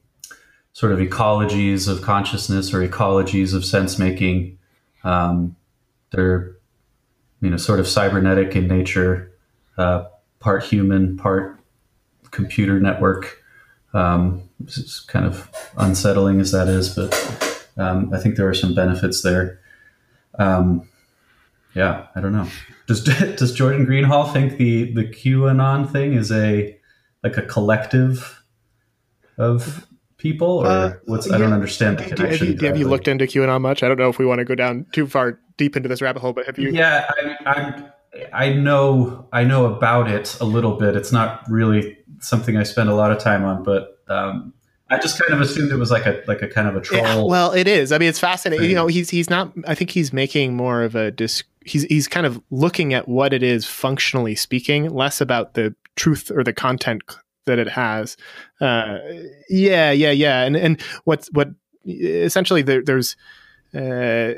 [0.73, 4.57] sort of ecologies of consciousness or ecologies of sense making.
[5.03, 5.55] Um,
[6.11, 6.59] they're
[7.41, 9.31] you know, sort of cybernetic in nature,
[9.77, 10.05] uh,
[10.39, 11.59] part human, part
[12.31, 13.41] computer network.
[13.93, 18.75] Um, it's kind of unsettling as that is, but um, I think there are some
[18.75, 19.59] benefits there.
[20.37, 20.87] Um,
[21.73, 22.47] yeah, I don't know.
[22.87, 23.03] Does
[23.35, 26.77] does Jordan Greenhall think the the QAnon thing is a
[27.23, 28.41] like a collective
[29.37, 31.27] of people, or uh, what's?
[31.27, 31.35] Yeah.
[31.35, 32.47] I don't understand the connection.
[32.47, 33.83] Have you, have you, looked into QAnon much?
[33.83, 36.21] I don't know if we want to go down too far deep into this rabbit
[36.21, 36.71] hole, but have you?
[36.71, 37.89] Yeah, I, I,
[38.33, 40.95] I know I know about it a little bit.
[40.95, 44.53] It's not really something I spend a lot of time on, but um,
[44.89, 47.01] I just kind of assumed it was like a like a kind of a troll.
[47.01, 47.91] Yeah, well, it is.
[47.91, 48.61] I mean, it's fascinating.
[48.61, 48.69] Thing.
[48.71, 49.53] You know, he's he's not.
[49.67, 51.45] I think he's making more of a disc.
[51.69, 56.31] He's he's kind of looking at what it is functionally speaking, less about the truth
[56.31, 57.01] or the content
[57.45, 58.17] that it has.
[58.59, 58.97] Uh,
[59.49, 60.43] yeah, yeah, yeah.
[60.43, 61.49] And and what's what
[61.85, 63.15] essentially there, there's.
[63.73, 64.33] Uh,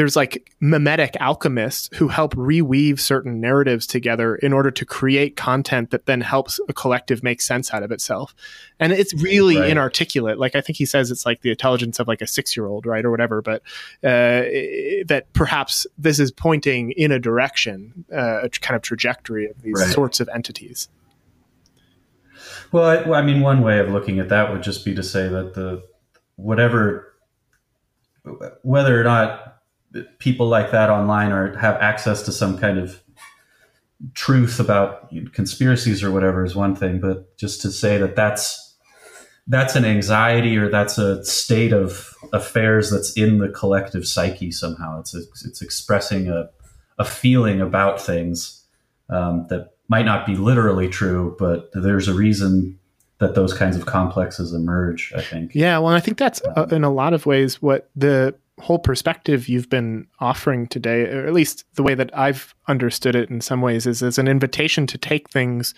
[0.00, 5.90] there's like mimetic alchemists who help reweave certain narratives together in order to create content
[5.90, 8.34] that then helps a collective make sense out of itself.
[8.78, 9.68] And it's really right.
[9.68, 10.38] inarticulate.
[10.38, 12.86] Like I think he says it's like the intelligence of like a six year old,
[12.86, 13.04] right?
[13.04, 13.60] Or whatever, but
[14.02, 14.48] uh,
[15.04, 19.74] that perhaps this is pointing in a direction, uh, a kind of trajectory of these
[19.76, 19.92] right.
[19.92, 20.88] sorts of entities.
[22.72, 25.28] Well I, I mean, one way of looking at that would just be to say
[25.28, 25.82] that the
[26.36, 27.12] whatever,
[28.62, 29.49] whether or not
[30.18, 33.02] people like that online or have access to some kind of
[34.14, 38.76] truth about conspiracies or whatever is one thing, but just to say that that's
[39.46, 45.00] that's an anxiety or that's a state of affairs that's in the collective psyche somehow.
[45.00, 46.50] It's a, it's expressing a
[46.98, 48.62] a feeling about things
[49.08, 52.78] um, that might not be literally true, but there's a reason
[53.18, 55.12] that those kinds of complexes emerge.
[55.16, 55.52] I think.
[55.54, 59.48] Yeah, well, I think that's uh, in a lot of ways what the whole perspective
[59.48, 63.60] you've been offering today, or at least the way that I've understood it in some
[63.60, 65.74] ways, is as an invitation to take things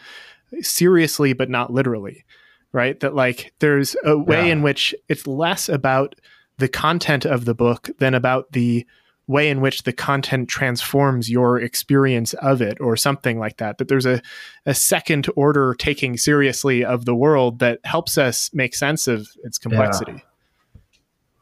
[0.60, 2.24] seriously but not literally,
[2.72, 2.98] right?
[3.00, 4.52] That like there's a way yeah.
[4.52, 6.14] in which it's less about
[6.58, 8.86] the content of the book than about the
[9.26, 13.88] way in which the content transforms your experience of it or something like that that
[13.88, 14.20] there's a,
[14.66, 19.58] a second order taking seriously of the world that helps us make sense of its
[19.58, 20.20] complexity yeah.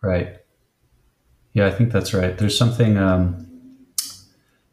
[0.02, 0.39] right
[1.52, 2.36] yeah, I think that's right.
[2.36, 2.96] There's something.
[2.96, 3.46] Um,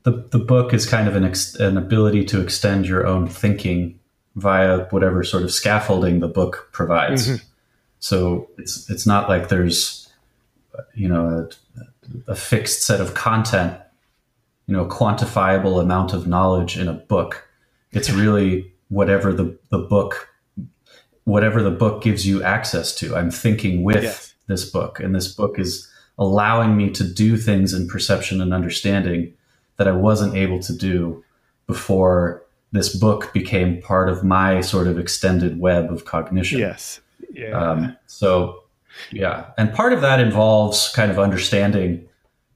[0.04, 4.00] the the book is kind of an ex, an ability to extend your own thinking
[4.36, 7.28] via whatever sort of scaffolding the book provides.
[7.28, 7.46] Mm-hmm.
[8.00, 10.08] So it's it's not like there's
[10.94, 11.50] you know
[12.28, 13.78] a, a fixed set of content,
[14.68, 17.50] you know, a quantifiable amount of knowledge in a book.
[17.92, 20.30] It's really whatever the the book
[21.24, 23.14] whatever the book gives you access to.
[23.14, 24.34] I'm thinking with yes.
[24.48, 29.34] this book, and this book is allowing me to do things in perception and understanding
[29.78, 31.24] that I wasn't able to do
[31.68, 36.60] before this book became part of my sort of extended web of cognition.
[36.60, 37.00] Yes.
[37.32, 37.52] Yeah.
[37.52, 38.64] Um, so,
[39.12, 39.52] yeah.
[39.58, 42.08] And part of that involves kind of understanding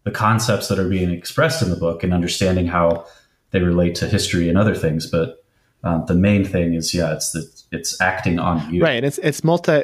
[0.04, 3.06] the concepts that are being expressed in the book and understanding how
[3.52, 5.06] they relate to history and other things.
[5.06, 5.44] But
[5.84, 8.82] um, the main thing is, yeah, it's the, it's acting on you.
[8.82, 9.04] Right.
[9.04, 9.84] It's, it's multi,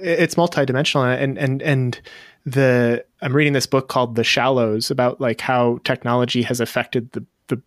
[0.00, 2.00] it's multidimensional and, and, and,
[2.44, 7.24] the I'm reading this book called The Shallows about like how technology has affected the
[7.46, 7.62] the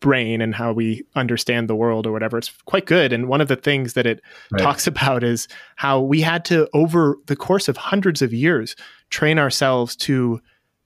[0.00, 2.36] brain and how we understand the world or whatever.
[2.38, 3.12] It's quite good.
[3.12, 4.20] And one of the things that it
[4.50, 4.60] right.
[4.60, 5.46] talks about is
[5.76, 8.74] how we had to over the course of hundreds of years
[9.10, 10.40] train ourselves to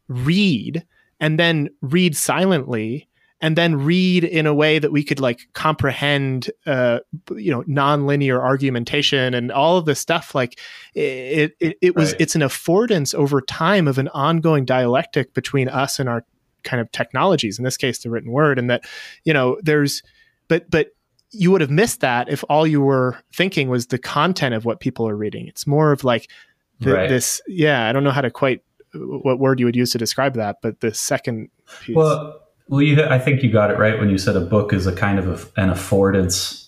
[0.09, 0.85] read
[1.21, 3.09] and then read silently
[3.43, 7.01] and then read in a way that we could like comprehend uh,
[7.37, 10.59] you know nonlinear argumentation and all of this stuff like
[10.95, 12.21] it it, it was right.
[12.21, 16.25] it's an affordance over time of an ongoing dialectic between us and our
[16.63, 18.85] kind of technologies in this case the written word and that
[19.25, 20.03] you know there's
[20.49, 20.89] but but
[21.33, 24.79] you would have missed that if all you were thinking was the content of what
[24.79, 26.31] people are reading it's more of like
[26.79, 27.09] the, right.
[27.09, 28.63] this yeah i don't know how to quite
[28.95, 31.49] what word you would use to describe that but the second
[31.81, 34.73] piece well well, you, I think you got it right when you said a book
[34.73, 36.61] is a kind of a, an affordance.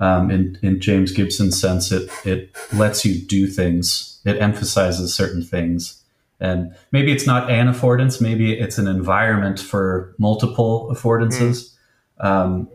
[0.00, 4.20] Um, in, in James Gibson's sense, it it lets you do things.
[4.24, 6.04] It emphasizes certain things,
[6.38, 8.20] and maybe it's not an affordance.
[8.20, 11.74] Maybe it's an environment for multiple affordances.
[12.20, 12.24] Mm.
[12.24, 12.68] Um,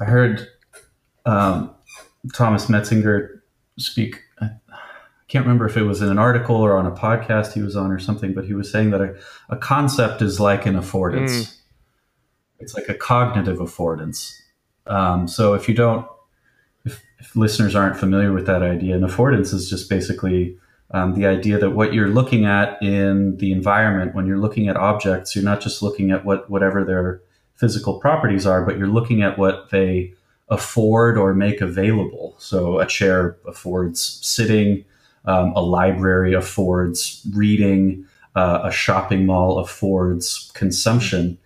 [0.00, 0.48] I heard
[1.26, 1.72] um,
[2.34, 3.40] Thomas Metzinger
[3.76, 4.20] speak.
[4.40, 4.50] I
[5.28, 7.92] can't remember if it was in an article or on a podcast he was on
[7.92, 9.14] or something, but he was saying that a,
[9.48, 11.30] a concept is like an affordance.
[11.30, 11.57] Mm
[12.58, 14.34] it's like a cognitive affordance.
[14.86, 16.06] Um, so if you don't,
[16.84, 20.56] if, if, listeners aren't familiar with that idea, an affordance is just basically
[20.92, 24.76] um, the idea that what you're looking at in the environment, when you're looking at
[24.76, 27.20] objects, you're not just looking at what whatever they're
[27.54, 30.14] physical properties are, but you're looking at what they
[30.48, 32.34] afford or make available.
[32.38, 34.84] So a chair affords sitting,
[35.24, 41.36] um, a library affords reading, uh, a shopping mall affords consumption.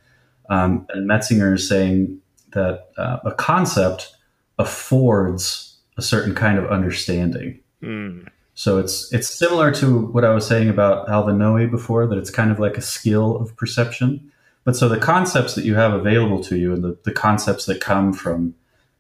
[0.49, 2.21] Um, and Metzinger is saying
[2.53, 4.15] that uh, a concept
[4.59, 7.61] affords a certain kind of understanding.
[7.83, 8.29] Mm.
[8.55, 12.31] So it's it's similar to what I was saying about Alva Noe before, that it's
[12.31, 14.31] kind of like a skill of perception.
[14.65, 17.81] But so the concepts that you have available to you and the, the concepts that
[17.81, 18.55] come from,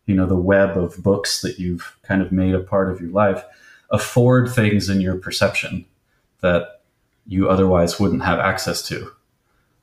[0.06, 3.10] you know, the web of books that you've kind of made a part of your
[3.10, 3.44] life
[3.90, 5.84] afford things in your perception
[6.40, 6.82] that
[7.26, 9.12] you otherwise wouldn't have access to.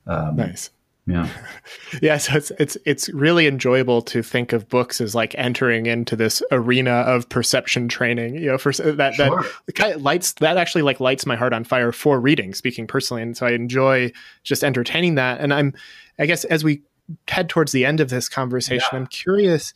[0.06, 0.70] Um, nice.
[1.10, 1.28] Yeah.
[2.02, 2.18] yeah.
[2.18, 6.44] So it's it's it's really enjoyable to think of books as like entering into this
[6.52, 8.36] arena of perception training.
[8.36, 9.46] You know, for that sure.
[9.66, 12.54] that kind of lights that actually like lights my heart on fire for reading.
[12.54, 14.12] Speaking personally, and so I enjoy
[14.44, 15.42] just entertaining that.
[15.42, 15.74] And I'm,
[16.20, 16.84] I guess, as we
[17.28, 19.00] head towards the end of this conversation, yeah.
[19.00, 19.74] I'm curious.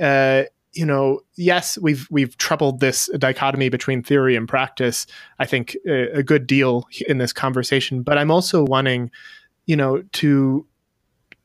[0.00, 0.44] Uh,
[0.76, 5.06] you know, yes, we've we've troubled this dichotomy between theory and practice.
[5.38, 9.10] I think a, a good deal in this conversation, but I'm also wanting,
[9.64, 10.66] you know, to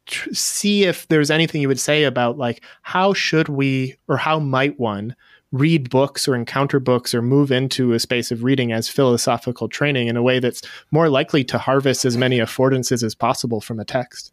[0.06, 4.40] tr- see if there's anything you would say about like how should we or how
[4.40, 5.16] might one
[5.52, 10.08] read books or encounter books or move into a space of reading as philosophical training
[10.08, 10.62] in a way that's
[10.92, 14.32] more likely to harvest as many affordances as possible from a text?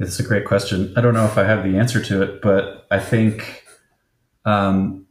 [0.00, 0.92] It's a great question.
[0.96, 3.64] I don't know if I have the answer to it, but I think
[4.44, 5.06] um,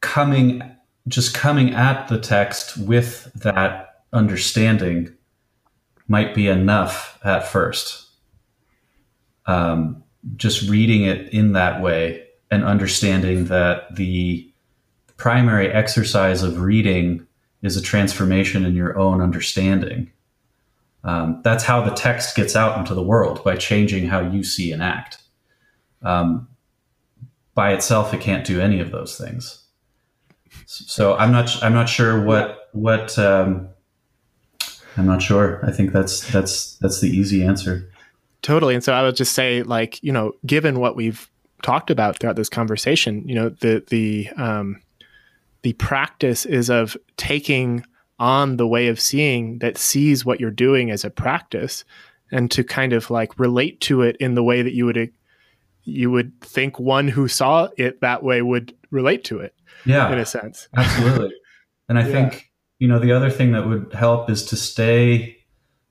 [0.00, 0.62] coming
[1.06, 5.14] just coming at the text with that understanding
[6.08, 8.08] might be enough at first.
[9.46, 10.02] Um,
[10.36, 14.50] just reading it in that way and understanding that the
[15.16, 17.26] primary exercise of reading
[17.62, 20.10] is a transformation in your own understanding.
[21.02, 24.72] Um, that's how the text gets out into the world by changing how you see
[24.72, 25.18] and act.
[26.02, 26.48] Um,
[27.54, 29.64] by itself, it can't do any of those things.
[30.66, 31.62] So I'm not.
[31.62, 33.68] I'm not sure what what um,
[34.96, 35.60] I'm not sure.
[35.64, 37.90] I think that's that's that's the easy answer.
[38.42, 38.74] Totally.
[38.74, 41.30] And so I would just say, like, you know, given what we've
[41.62, 44.80] talked about throughout this conversation, you know, the the um,
[45.62, 47.84] the practice is of taking
[48.18, 51.84] on the way of seeing that sees what you're doing as a practice,
[52.30, 55.12] and to kind of like relate to it in the way that you would
[55.84, 59.54] you would think one who saw it that way would relate to it.
[59.86, 61.34] Yeah, in a sense, absolutely.
[61.88, 62.12] And I yeah.
[62.12, 62.50] think
[62.84, 65.38] you know, the other thing that would help is to stay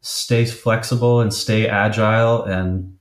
[0.02, 3.00] stay flexible and stay agile and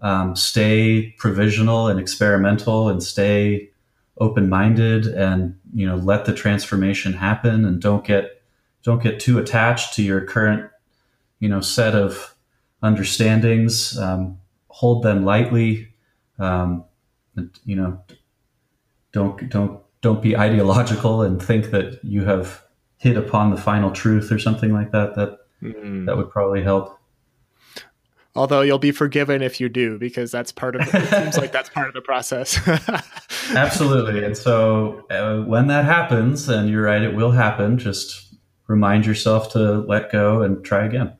[0.00, 3.68] um, stay provisional and experimental and stay
[4.16, 8.40] open minded and you know let the transformation happen and don't get
[8.82, 10.70] don't get too attached to your current
[11.38, 12.34] you know set of
[12.82, 13.98] understandings.
[13.98, 14.38] Um,
[14.68, 15.92] hold them lightly.
[16.38, 16.86] Um,
[17.36, 18.00] and, you know,
[19.12, 22.63] don't don't don't be ideological and think that you have
[23.04, 26.06] hit upon the final truth or something like that, that mm.
[26.06, 26.98] that would probably help.
[28.34, 30.94] Although you'll be forgiven if you do, because that's part of it.
[30.94, 32.58] it seems like that's part of the process.
[33.54, 34.24] Absolutely.
[34.24, 38.34] And so uh, when that happens, and you're right, it will happen, just
[38.66, 41.12] remind yourself to let go and try again.